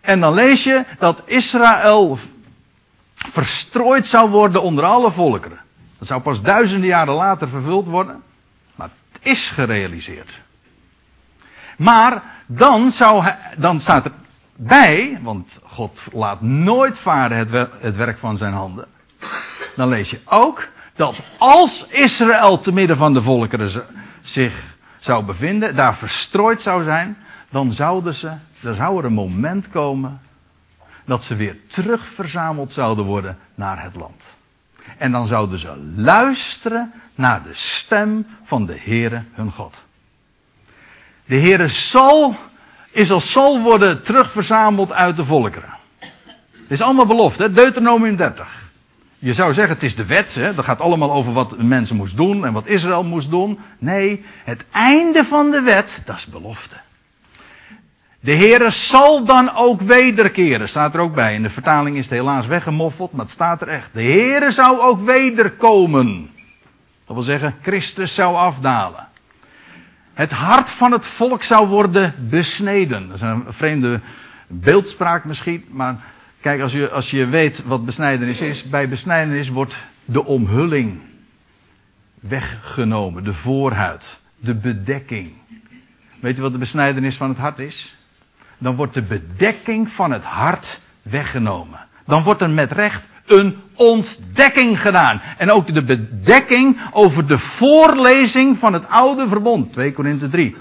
[0.00, 2.18] En dan lees je dat Israël
[3.14, 5.63] verstrooid zou worden onder alle volkeren.
[5.98, 8.22] Dat zou pas duizenden jaren later vervuld worden.
[8.74, 10.40] Maar het is gerealiseerd.
[11.76, 14.12] Maar dan, zou hij, dan staat er
[14.56, 18.86] bij, want God laat nooit varen het, het werk van zijn handen.
[19.76, 23.84] Dan lees je ook dat als Israël te midden van de volkeren
[24.22, 27.16] zich zou bevinden, daar verstrooid zou zijn,
[27.50, 30.20] dan zouden ze, er zou er een moment komen
[31.04, 34.22] dat ze weer terug verzameld zouden worden naar het land.
[34.98, 39.74] En dan zouden ze luisteren naar de stem van de Heere hun God.
[41.24, 42.36] De Heere zal,
[42.90, 45.74] is als zal worden terugverzameld uit de volkeren.
[46.50, 48.62] Het is allemaal belofte, Deuteronomium 30.
[49.18, 50.54] Je zou zeggen, het is de wet, hè?
[50.54, 53.58] dat gaat allemaal over wat mensen moest doen en wat Israël moest doen.
[53.78, 56.76] Nee, het einde van de wet, dat is belofte.
[58.24, 61.34] De Heere zal dan ook wederkeren, staat er ook bij.
[61.34, 63.92] In de vertaling is het helaas weggemoffeld, maar het staat er echt.
[63.92, 66.30] De Heere zou ook wederkomen.
[67.06, 69.08] Dat wil zeggen, Christus zou afdalen.
[70.14, 73.06] Het hart van het volk zou worden besneden.
[73.06, 74.00] Dat is een vreemde
[74.48, 75.96] beeldspraak misschien, maar
[76.40, 81.00] kijk, als je, als je weet wat besnijdenis is, bij besnijdenis wordt de omhulling
[82.20, 85.32] weggenomen, de voorhuid, de bedekking.
[86.20, 88.02] Weet je wat de besnijdenis van het hart is?
[88.58, 91.80] Dan wordt de bedekking van het hart weggenomen.
[92.06, 95.22] Dan wordt er met recht een ontdekking gedaan.
[95.38, 100.56] En ook de bedekking over de voorlezing van het oude verbond, 2 Korinthe 3,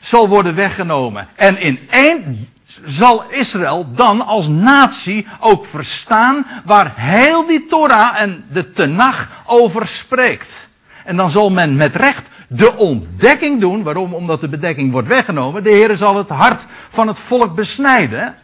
[0.00, 1.28] zal worden weggenomen.
[1.36, 2.48] En in één
[2.84, 9.86] zal Israël dan als natie ook verstaan waar heel die Torah en de Tenach over
[9.86, 10.68] spreekt.
[11.04, 13.82] En dan zal men met recht de ontdekking doen.
[13.82, 14.14] Waarom?
[14.14, 15.62] Omdat de bedekking wordt weggenomen.
[15.62, 18.34] De Heer zal het hart van het volk besnijden.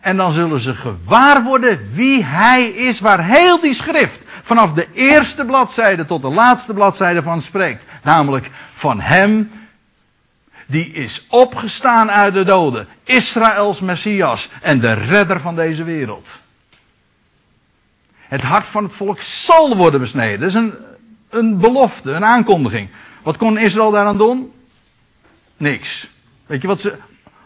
[0.00, 4.86] En dan zullen ze gewaar worden wie hij is, waar heel die schrift vanaf de
[4.92, 7.84] eerste bladzijde tot de laatste bladzijde van spreekt.
[8.02, 9.50] Namelijk van hem
[10.66, 12.88] die is opgestaan uit de doden.
[13.04, 16.28] Israëls Messias en de redder van deze wereld.
[18.28, 20.40] Het hart van het volk zal worden besneden.
[20.40, 20.74] Dat is een,
[21.30, 22.90] een belofte, een aankondiging.
[23.22, 24.52] Wat kon Israël daaraan doen?
[25.56, 26.08] Niks.
[26.46, 26.98] Weet je wat ze,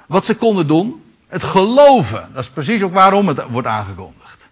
[0.07, 1.03] wat ze konden doen?
[1.29, 2.29] Het geloven.
[2.33, 4.49] Dat is precies ook waarom het wordt aangekondigd.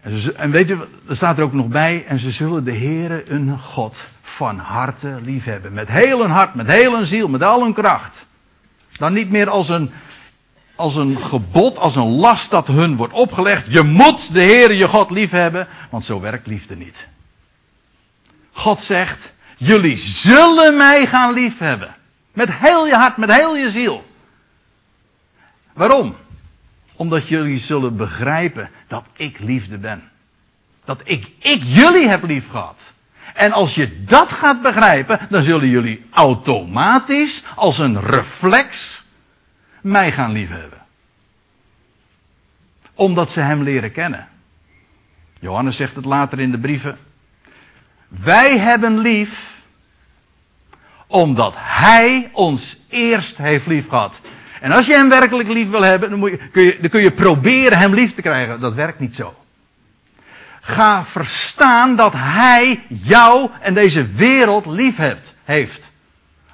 [0.00, 3.24] En, en weet je, er staat er ook nog bij, en ze zullen de Heere
[3.26, 5.72] hun God van harte liefhebben.
[5.72, 8.26] Met heel hun hart, met heel hun ziel, met al hun kracht.
[8.92, 9.90] Dan niet meer als een,
[10.76, 13.72] als een gebod, als een last dat hun wordt opgelegd.
[13.74, 17.06] Je moet de Heere je God liefhebben, want zo werkt liefde niet.
[18.54, 21.96] God zegt, jullie zullen mij gaan liefhebben.
[22.32, 24.04] Met heel je hart, met heel je ziel.
[25.72, 26.16] Waarom?
[26.96, 30.10] Omdat jullie zullen begrijpen dat ik liefde ben.
[30.84, 32.80] Dat ik, ik jullie heb lief gehad.
[33.34, 39.02] En als je dat gaat begrijpen, dan zullen jullie automatisch, als een reflex,
[39.80, 40.82] mij gaan liefhebben.
[42.94, 44.28] Omdat ze hem leren kennen.
[45.40, 46.98] Johannes zegt het later in de brieven.
[48.22, 49.30] Wij hebben lief,
[51.06, 54.20] omdat hij ons eerst heeft lief gehad.
[54.60, 57.02] En als je hem werkelijk lief wil hebben, dan, moet je, kun, je, dan kun
[57.02, 58.60] je proberen hem lief te krijgen.
[58.60, 59.34] Dat werkt niet zo.
[60.60, 65.92] Ga verstaan dat hij jou en deze wereld lief hebt, heeft.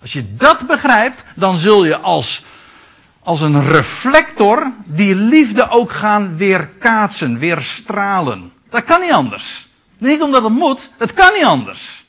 [0.00, 2.44] Als je dat begrijpt, dan zul je als,
[3.22, 8.52] als een reflector die liefde ook gaan weerkaatsen, weerstralen.
[8.70, 9.68] Dat kan niet anders.
[10.00, 12.04] Niet omdat het moet, het kan niet anders.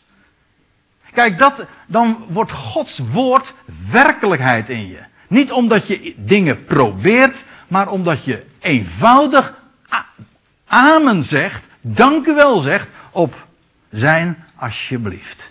[1.14, 3.54] Kijk, dat, dan wordt Gods woord
[3.92, 5.00] werkelijkheid in je.
[5.28, 9.60] Niet omdat je dingen probeert, maar omdat je eenvoudig
[10.68, 13.48] amen zegt, dank u wel zegt, op
[13.90, 15.50] zijn alsjeblieft.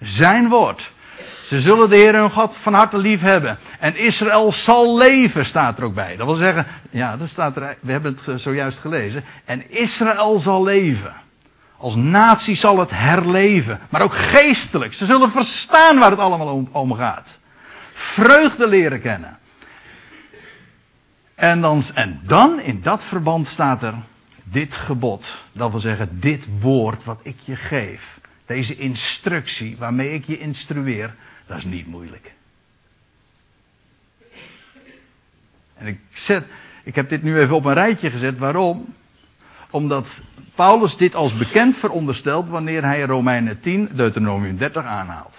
[0.00, 0.90] Zijn woord.
[1.46, 3.58] Ze zullen de Heer hun God van harte lief hebben.
[3.78, 6.16] En Israël zal leven, staat er ook bij.
[6.16, 9.24] Dat wil zeggen, ja, dat staat er, we hebben het zojuist gelezen.
[9.44, 11.14] En Israël zal leven.
[11.76, 13.80] Als natie zal het herleven.
[13.90, 14.94] Maar ook geestelijk.
[14.94, 17.38] Ze zullen verstaan waar het allemaal om, gaat.
[17.92, 19.38] Vreugde leren kennen.
[21.34, 23.94] En dan, en dan in dat verband staat er
[24.44, 25.44] dit gebod.
[25.52, 28.18] Dat wil zeggen, dit woord wat ik je geef.
[28.46, 31.14] Deze instructie waarmee ik je instrueer.
[31.46, 32.34] Dat is niet moeilijk.
[35.74, 36.44] En ik, zet,
[36.84, 38.38] ik heb dit nu even op een rijtje gezet.
[38.38, 38.94] Waarom?
[39.70, 40.20] Omdat
[40.54, 45.34] Paulus dit als bekend veronderstelt wanneer hij Romeinen 10, Deuteronomium 30 aanhaalt.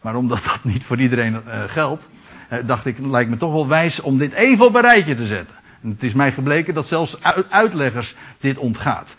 [0.00, 2.08] Maar omdat dat niet voor iedereen uh, geldt,
[2.52, 5.26] uh, dacht ik, lijkt me toch wel wijs om dit even op een rijtje te
[5.26, 5.56] zetten.
[5.82, 9.14] En het is mij gebleken dat zelfs uitleggers dit ontgaat.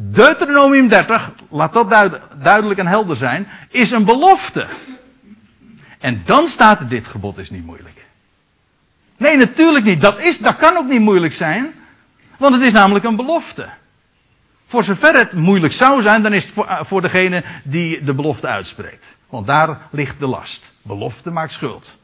[0.00, 4.66] Deuteronomium 30, laat dat duidelijk en helder zijn, is een belofte.
[5.98, 8.06] En dan staat er dit gebod is niet moeilijk.
[9.16, 10.00] Nee, natuurlijk niet.
[10.00, 11.74] Dat, is, dat kan ook niet moeilijk zijn.
[12.38, 13.68] Want het is namelijk een belofte.
[14.66, 18.14] Voor zover het moeilijk zou zijn, dan is het voor, eh, voor degene die de
[18.14, 19.04] belofte uitspreekt.
[19.28, 20.72] Want daar ligt de last.
[20.82, 21.98] Belofte maakt schuld.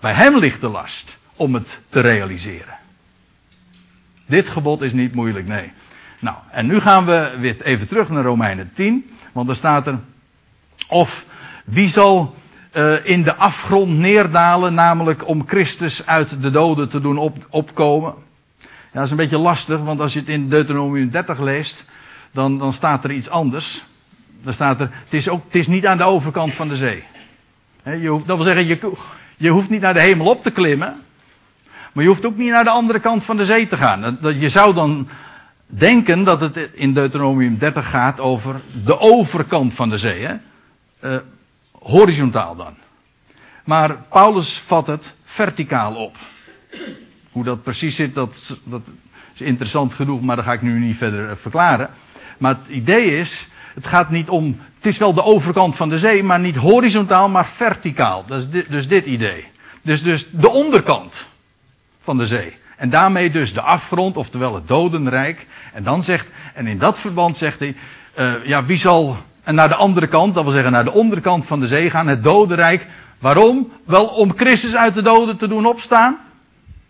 [0.00, 2.78] Bij hem ligt de last om het te realiseren.
[4.26, 5.72] Dit gebod is niet moeilijk, nee.
[6.20, 9.10] Nou, en nu gaan we weer even terug naar Romeinen 10.
[9.32, 9.98] Want daar staat er.
[10.88, 11.24] Of
[11.64, 12.34] wie zal
[12.72, 18.14] uh, in de afgrond neerdalen, namelijk om Christus uit de doden te doen op, opkomen.
[18.58, 21.84] Ja, dat is een beetje lastig, want als je het in Deuteronomium 30 leest,
[22.32, 23.84] dan, dan staat er iets anders.
[24.42, 27.04] Dan staat er, het is, ook, het is niet aan de overkant van de zee.
[28.00, 28.92] Je hoeft, dat wil zeggen, je,
[29.36, 30.96] je hoeft niet naar de hemel op te klimmen.
[31.92, 34.18] Maar je hoeft ook niet naar de andere kant van de zee te gaan.
[34.38, 35.08] Je zou dan
[35.70, 40.26] denken dat het in Deuteronomium 30 gaat over de overkant van de zee.
[40.26, 40.34] Hè?
[41.04, 41.20] Uh,
[41.72, 42.74] horizontaal dan.
[43.64, 46.16] Maar Paulus vat het verticaal op.
[47.32, 48.82] Hoe dat precies zit, dat, dat
[49.34, 51.90] is interessant genoeg, maar dat ga ik nu niet verder verklaren.
[52.38, 55.98] Maar het idee is, het gaat niet om, het is wel de overkant van de
[55.98, 58.24] zee, maar niet horizontaal, maar verticaal.
[58.26, 59.44] Dat is dus dit idee.
[59.82, 61.26] Dus, dus de onderkant
[62.00, 62.56] van de zee.
[62.80, 65.46] En daarmee dus de afgrond, oftewel het dodenrijk.
[65.72, 67.76] En dan zegt, en in dat verband zegt hij,
[68.16, 71.46] uh, ja, wie zal en naar de andere kant, dat wil zeggen naar de onderkant
[71.46, 72.86] van de zee gaan, het dodenrijk.
[73.18, 73.72] Waarom?
[73.86, 76.18] Wel om Christus uit de doden te doen opstaan,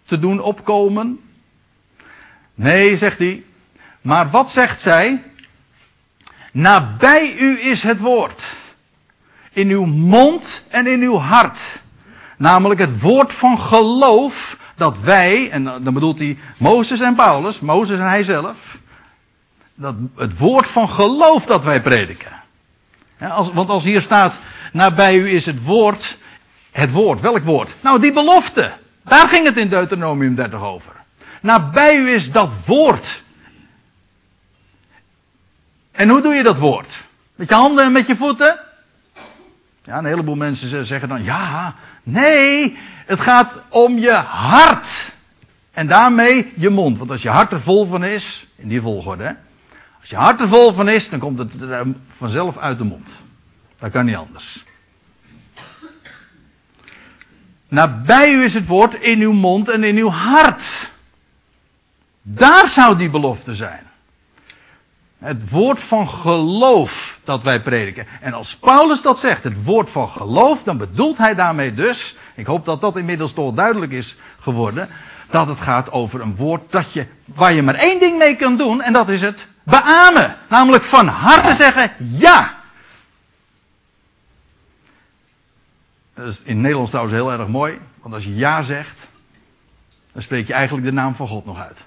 [0.04, 1.18] te doen opkomen.
[2.54, 3.42] Nee, zegt hij.
[4.00, 5.22] Maar wat zegt zij?
[6.52, 8.56] Nabij u is het woord.
[9.52, 11.82] In uw mond en in uw hart.
[12.36, 17.98] Namelijk het woord van geloof dat wij, en dan bedoelt hij Mozes en Paulus, Mozes
[17.98, 18.56] en hij zelf,
[19.74, 22.32] dat het woord van geloof dat wij prediken.
[23.18, 24.38] als, want als hier staat,
[24.72, 26.18] nabij u is het woord,
[26.70, 27.74] het woord, welk woord?
[27.80, 28.72] Nou, die belofte.
[29.04, 30.92] Daar ging het in Deuteronomium 30 over.
[31.40, 33.22] Nabij u is dat woord.
[35.92, 37.02] En hoe doe je dat woord?
[37.34, 38.60] Met je handen en met je voeten?
[39.82, 45.12] Ja, een heleboel mensen zeggen dan, ja, nee, het gaat om je hart.
[45.70, 46.98] En daarmee je mond.
[46.98, 49.36] Want als je hart er vol van is, in die volgorde,
[50.00, 51.52] als je hart er vol van is, dan komt het
[52.16, 53.08] vanzelf uit de mond.
[53.78, 54.64] Dat kan niet anders.
[57.68, 60.90] Nabij u is het woord in uw mond en in uw hart.
[62.22, 63.89] Daar zou die belofte zijn.
[65.20, 68.06] Het woord van geloof dat wij prediken.
[68.20, 72.46] En als Paulus dat zegt, het woord van geloof, dan bedoelt hij daarmee dus, ik
[72.46, 74.88] hoop dat dat inmiddels toch duidelijk is geworden,
[75.30, 78.56] dat het gaat over een woord dat je, waar je maar één ding mee kan
[78.56, 80.36] doen, en dat is het beamen.
[80.48, 82.58] Namelijk van harte zeggen ja.
[86.14, 89.08] Dat is in Nederlands trouwens heel erg mooi, want als je ja zegt,
[90.12, 91.84] dan spreek je eigenlijk de naam van God nog uit.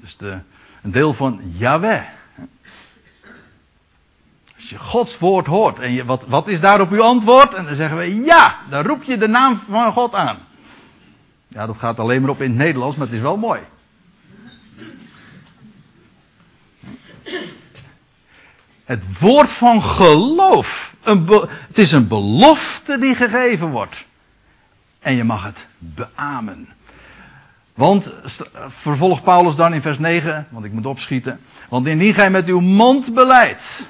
[0.00, 0.38] Dus de,
[0.84, 2.02] een deel van Yahweh.
[4.54, 7.54] Als je Gods woord hoort en je, wat, wat is daarop uw antwoord?
[7.54, 10.38] En dan zeggen we ja, dan roep je de naam van God aan.
[11.48, 13.60] Ja, dat gaat alleen maar op in het Nederlands, maar het is wel mooi.
[18.84, 20.92] Het woord van geloof.
[21.02, 24.04] Een het is een belofte die gegeven wordt.
[25.00, 26.68] En je mag het beamen.
[27.74, 28.12] Want,
[28.68, 31.40] vervolgt Paulus dan in vers 9, want ik moet opschieten.
[31.68, 33.88] Want indien gij met uw mond beleidt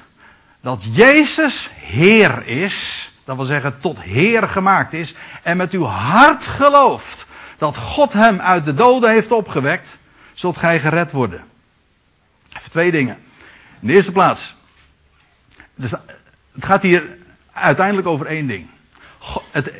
[0.61, 6.43] dat Jezus Heer is, dat wil zeggen tot Heer gemaakt is, en met uw hart
[6.43, 7.25] gelooft
[7.57, 9.99] dat God hem uit de doden heeft opgewekt,
[10.33, 11.43] zult gij gered worden.
[12.57, 13.17] Even twee dingen.
[13.81, 14.55] In de eerste plaats,
[15.75, 15.91] dus
[16.51, 17.17] het gaat hier
[17.53, 18.67] uiteindelijk over één ding.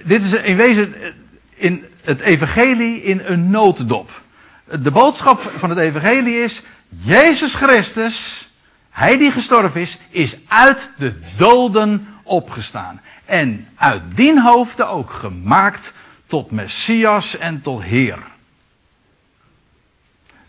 [0.03, 1.14] Dit is in wezen
[1.56, 4.22] in het evangelie in een nooddop.
[4.66, 8.47] De boodschap van het evangelie is, Jezus Christus,
[8.89, 13.01] hij die gestorven is, is uit de doden opgestaan.
[13.26, 15.93] En uit dien hoofde ook gemaakt
[16.28, 18.20] tot Messias en tot Heer.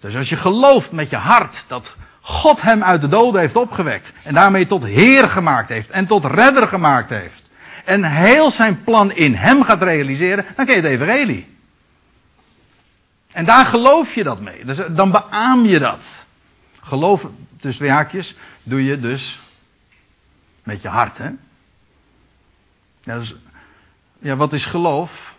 [0.01, 4.13] Dus als je gelooft met je hart dat God hem uit de doden heeft opgewekt
[4.23, 7.46] en daarmee tot Heer gemaakt heeft en tot Redder gemaakt heeft
[7.87, 11.47] en heel zijn plan in hem gaat realiseren, dan ken je het evangelie.
[13.33, 14.65] En daar geloof je dat mee.
[14.65, 16.27] Dus dan beaam je dat.
[16.81, 17.27] Geloof,
[17.61, 19.41] tussen twee haakjes, doe je dus
[20.63, 21.19] met je hart.
[21.19, 21.31] Hè?
[23.03, 23.35] Ja, dus,
[24.19, 25.35] ja, wat is geloof?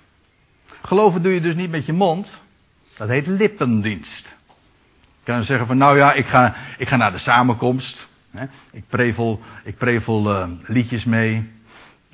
[0.81, 2.37] Geloven doe je dus niet met je mond.
[2.97, 4.35] Dat heet lippendienst.
[5.23, 8.07] Je kan zeggen van, nou ja, ik ga, ik ga naar de samenkomst.
[8.31, 8.45] Hè?
[8.71, 11.55] Ik prevel, ik prevel uh, liedjes mee.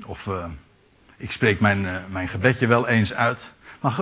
[0.06, 0.46] Of uh,
[1.18, 3.52] ik spreek mijn, uh, mijn gebedje wel eens uit.
[3.82, 4.00] Maar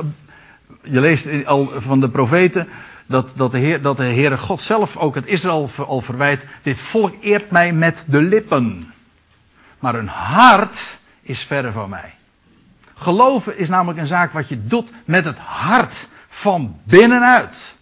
[0.84, 2.68] je leest al van de profeten
[3.08, 6.46] dat, dat, de Heer, dat de Heere God zelf ook het Israël al verwijt.
[6.62, 8.94] Dit volk eert mij met de lippen.
[9.80, 12.14] Maar een hart is verre van mij.
[12.96, 17.76] Geloven is namelijk een zaak wat je doet met het hart van binnenuit.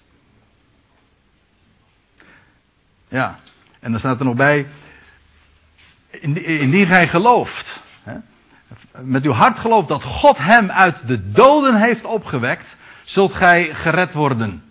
[3.07, 3.39] Ja,
[3.80, 4.68] en dan staat er nog bij.
[6.43, 7.82] Indien gij gelooft
[9.04, 14.14] met uw hart gelooft dat God hem uit de doden heeft opgewekt, zult gij gered
[14.14, 14.64] worden.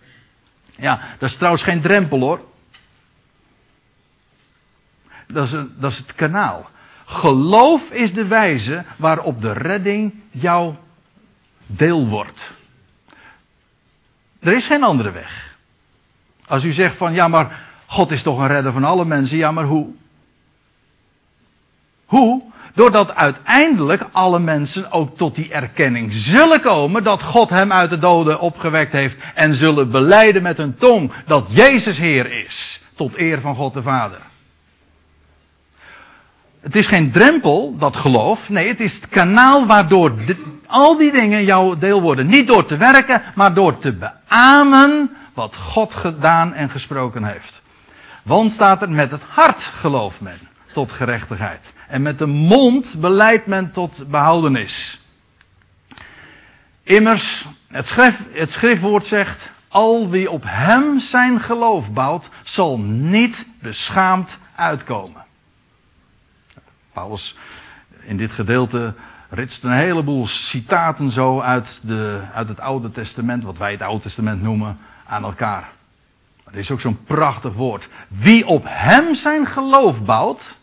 [0.76, 2.41] Ja, dat is trouwens geen drempel hoor.
[5.26, 6.70] Dat is, dat is het kanaal.
[7.05, 10.79] Geloof is de wijze waarop de redding jouw
[11.66, 12.53] deel wordt.
[14.41, 15.57] Er is geen andere weg.
[16.47, 19.37] Als u zegt van ja, maar God is toch een redder van alle mensen.
[19.37, 19.95] Ja, maar hoe?
[22.07, 22.43] Hoe?
[22.79, 27.99] Doordat uiteindelijk alle mensen ook tot die erkenning zullen komen dat God hem uit de
[27.99, 33.41] doden opgewekt heeft en zullen beleiden met hun tong dat Jezus Heer is, tot eer
[33.41, 34.18] van God de Vader.
[36.61, 38.49] Het is geen drempel, dat geloof.
[38.49, 40.12] Nee, het is het kanaal waardoor
[40.66, 42.26] al die dingen jouw deel worden.
[42.26, 47.62] Niet door te werken, maar door te beamen wat God gedaan en gesproken heeft.
[48.24, 50.39] Want staat er met het hart gelooft men
[50.72, 51.76] tot gerechtigheid.
[51.89, 55.01] En met de mond beleidt men tot behoudenis.
[56.82, 57.95] Immers, het,
[58.32, 65.24] het schriftwoord zegt, al wie op hem zijn geloof bouwt, zal niet beschaamd uitkomen.
[66.93, 67.36] Paulus
[68.01, 68.95] in dit gedeelte
[69.28, 74.03] ritst een heleboel citaten zo uit, de, uit het Oude Testament, wat wij het Oude
[74.03, 75.68] Testament noemen, aan elkaar.
[76.45, 77.89] Er is ook zo'n prachtig woord.
[78.09, 80.58] Wie op hem zijn geloof bouwt,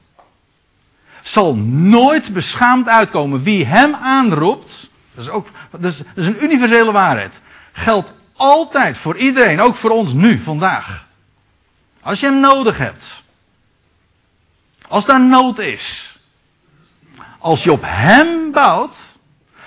[1.26, 3.44] zal nooit beschaamd uitkomen.
[3.44, 7.42] Wie hem aanroept, dat is, ook, dat is, een universele waarheid.
[7.74, 11.06] Geldt altijd voor iedereen, ook voor ons nu, vandaag.
[12.02, 13.24] Als je hem nodig hebt.
[14.88, 16.18] Als daar nood is.
[17.40, 18.98] Als je op hem bouwt,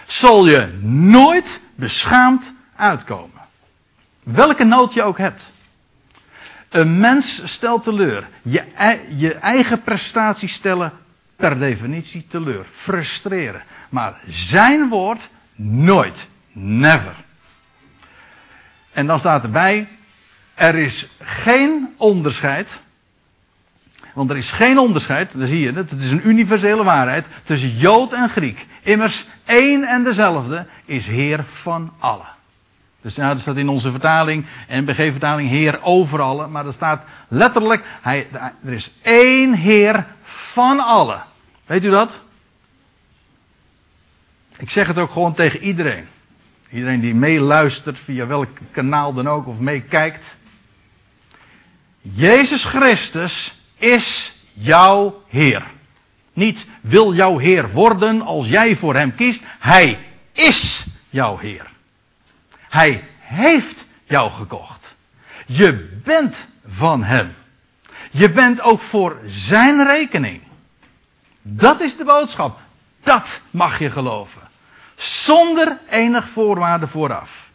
[0.07, 3.41] zal je nooit beschaamd uitkomen.
[4.23, 5.53] Welke nood je ook hebt.
[6.69, 8.29] Een mens stelt teleur.
[8.43, 8.65] Je,
[9.17, 10.93] je eigen prestatie stellen
[11.39, 13.63] per definitie teleur, frustreren.
[13.91, 17.15] Maar zijn woord nooit, never.
[18.93, 19.89] En dan staat erbij,
[20.55, 22.83] er is geen onderscheid.
[24.15, 27.77] Want er is geen onderscheid, dan zie je het, het is een universele waarheid, tussen
[27.77, 28.67] Jood en Griek.
[28.83, 32.37] Immers één en dezelfde is Heer van allen.
[33.01, 36.51] Dus ja, staat in onze vertaling, NBG-vertaling, Heer over allen.
[36.51, 38.29] Maar er staat letterlijk, hij,
[38.65, 40.07] er is één Heer
[40.53, 41.23] van allen.
[41.69, 42.23] Weet u dat?
[44.57, 46.09] Ik zeg het ook gewoon tegen iedereen.
[46.71, 50.25] Iedereen die meeluistert via welk kanaal dan ook of meekijkt.
[52.01, 55.67] Jezus Christus is jouw Heer.
[56.33, 59.43] Niet wil jouw Heer worden als jij voor Hem kiest.
[59.59, 61.71] Hij is jouw Heer.
[62.69, 64.97] Hij heeft jou gekocht.
[65.47, 67.35] Je bent van Hem.
[68.11, 70.48] Je bent ook voor Zijn rekening.
[71.51, 72.59] Dat is de boodschap.
[73.03, 74.41] Dat mag je geloven.
[74.97, 77.49] Zonder enig voorwaarde vooraf.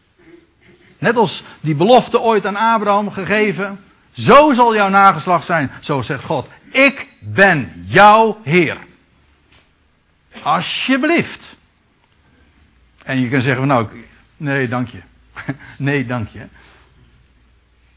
[0.98, 3.84] Net als die belofte ooit aan Abraham gegeven.
[4.12, 5.72] Zo zal jouw nageslacht zijn.
[5.82, 6.48] Zo zegt God.
[6.72, 8.78] Ik ben jouw Heer.
[10.44, 11.58] Alsjeblieft.
[13.04, 14.06] En je kan zeggen, nou,
[14.38, 15.02] nee, dank je.
[15.78, 16.48] nee, dank je.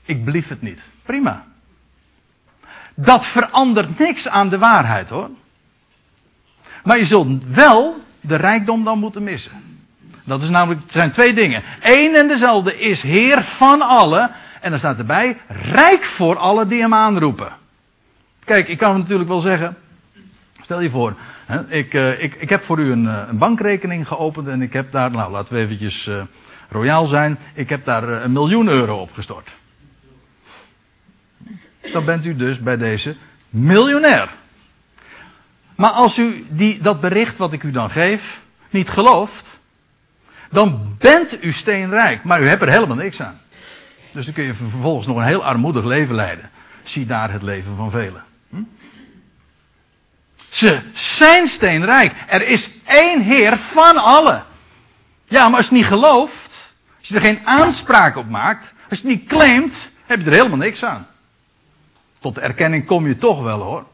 [0.04, 0.80] Ik blief het niet.
[1.02, 1.46] Prima.
[2.94, 5.30] Dat verandert niks aan de waarheid hoor.
[6.86, 9.52] Maar je zult wel de rijkdom dan moeten missen.
[10.24, 11.62] Dat is namelijk, het zijn twee dingen.
[11.80, 14.30] Eén en dezelfde is Heer van allen.
[14.60, 17.52] En dan staat erbij, rijk voor allen die hem aanroepen.
[18.44, 19.76] Kijk, ik kan natuurlijk wel zeggen,
[20.60, 21.16] stel je voor,
[21.46, 24.72] hè, ik, uh, ik, ik heb voor u een, eh, een, bankrekening geopend en ik
[24.72, 26.22] heb daar, nou laten we eventjes uh,
[26.68, 29.54] royaal zijn, ik heb daar een miljoen euro op gestort.
[31.92, 33.16] Dan bent u dus bij deze
[33.50, 34.28] miljonair.
[35.76, 39.58] Maar als u die, dat bericht wat ik u dan geef niet gelooft,
[40.50, 43.40] dan bent u steenrijk, maar u hebt er helemaal niks aan.
[44.12, 46.50] Dus dan kun je vervolgens nog een heel armoedig leven leiden.
[46.82, 48.24] Zie daar het leven van velen.
[48.48, 48.62] Hm?
[50.48, 52.12] Ze zijn steenrijk.
[52.26, 54.44] Er is één Heer van allen.
[55.24, 59.08] Ja, maar als je niet gelooft, als je er geen aanspraak op maakt, als je
[59.08, 61.06] het niet claimt, heb je er helemaal niks aan.
[62.20, 63.86] Tot de erkenning kom je toch wel hoor.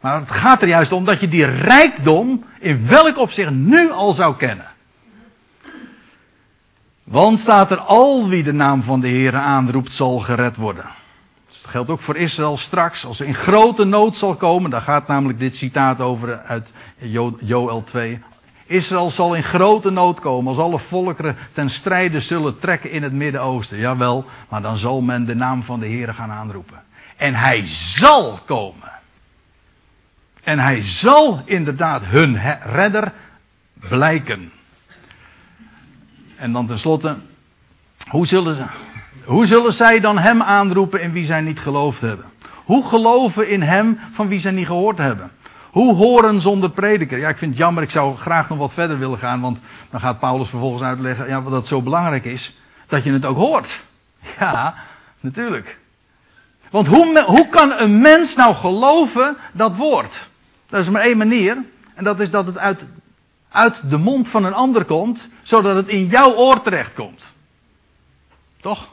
[0.00, 4.12] Maar het gaat er juist om dat je die rijkdom in welk opzicht nu al
[4.12, 4.66] zou kennen.
[7.04, 10.84] Want staat er al wie de naam van de Heer aanroept zal gered worden.
[11.46, 13.04] Dat geldt ook voor Israël straks.
[13.04, 14.70] Als er in grote nood zal komen.
[14.70, 16.72] Daar gaat namelijk dit citaat over uit
[17.40, 18.20] Joel 2.
[18.66, 23.12] Israël zal in grote nood komen als alle volkeren ten strijde zullen trekken in het
[23.12, 23.78] Midden-Oosten.
[23.78, 26.82] Jawel, maar dan zal men de naam van de Heer gaan aanroepen.
[27.16, 28.87] En hij zal komen.
[30.48, 33.12] En hij zal inderdaad hun redder
[33.88, 34.52] blijken.
[36.36, 37.16] En dan tenslotte,
[38.10, 38.64] hoe zullen, ze,
[39.24, 42.24] hoe zullen zij dan hem aanroepen in wie zij niet geloofd hebben?
[42.64, 45.30] Hoe geloven in hem van wie zij niet gehoord hebben?
[45.70, 47.18] Hoe horen zonder prediker?
[47.18, 50.00] Ja, ik vind het jammer, ik zou graag nog wat verder willen gaan, want dan
[50.00, 53.80] gaat Paulus vervolgens uitleggen ja, wat dat zo belangrijk is, dat je het ook hoort.
[54.40, 54.74] Ja,
[55.20, 55.78] natuurlijk.
[56.70, 60.28] Want hoe, hoe kan een mens nou geloven dat woord?
[60.68, 61.64] Dat is maar één manier,
[61.94, 62.84] en dat is dat het uit
[63.50, 67.32] uit de mond van een ander komt, zodat het in jouw oor terechtkomt.
[68.60, 68.88] Toch?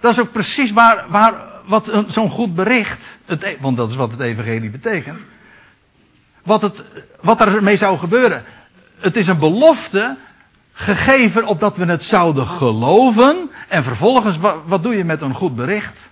[0.00, 3.96] Dat is ook precies waar, waar wat zo'n goed bericht, het, e- want dat is
[3.96, 5.20] wat het evangelie betekent,
[6.42, 6.82] wat, het,
[7.20, 8.44] wat er mee zou gebeuren.
[8.98, 10.16] Het is een belofte
[10.72, 13.50] gegeven opdat we het zouden geloven.
[13.68, 16.10] En vervolgens, wat doe je met een goed bericht?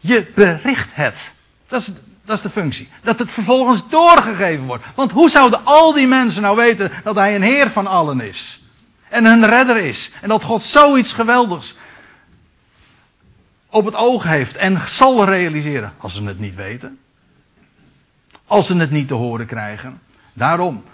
[0.00, 1.32] Je bericht het.
[1.68, 1.92] Dat is,
[2.24, 2.88] dat is de functie.
[3.02, 4.84] Dat het vervolgens doorgegeven wordt.
[4.94, 8.62] Want hoe zouden al die mensen nou weten dat hij een Heer van allen is?
[9.08, 10.12] En een redder is.
[10.20, 11.76] En dat God zoiets geweldigs
[13.70, 15.92] op het oog heeft en zal realiseren.
[15.98, 16.98] Als ze het niet weten.
[18.46, 20.00] Als ze het niet te horen krijgen.
[20.32, 20.84] Daarom.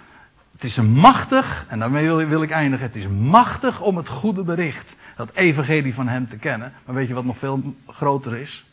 [0.53, 2.87] Het is een machtig, en daarmee wil ik eindigen.
[2.87, 6.73] Het is machtig om het goede bericht, dat evangelie van hem te kennen.
[6.85, 8.65] Maar weet je wat nog veel groter is?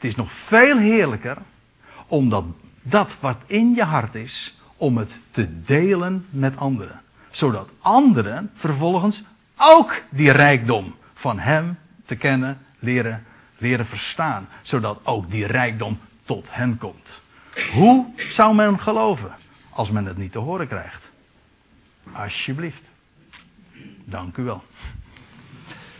[0.00, 1.36] Het is nog veel heerlijker
[2.06, 2.44] omdat
[2.82, 7.00] dat wat in je hart is, om het te delen met anderen.
[7.30, 9.22] Zodat anderen vervolgens
[9.56, 13.24] ook die rijkdom van Hem te kennen, leren,
[13.58, 14.48] leren verstaan.
[14.62, 17.20] Zodat ook die rijkdom tot hen komt.
[17.72, 19.36] Hoe zou men geloven
[19.70, 21.10] als men het niet te horen krijgt?
[22.12, 22.82] Alsjeblieft.
[24.04, 24.62] Dank u wel.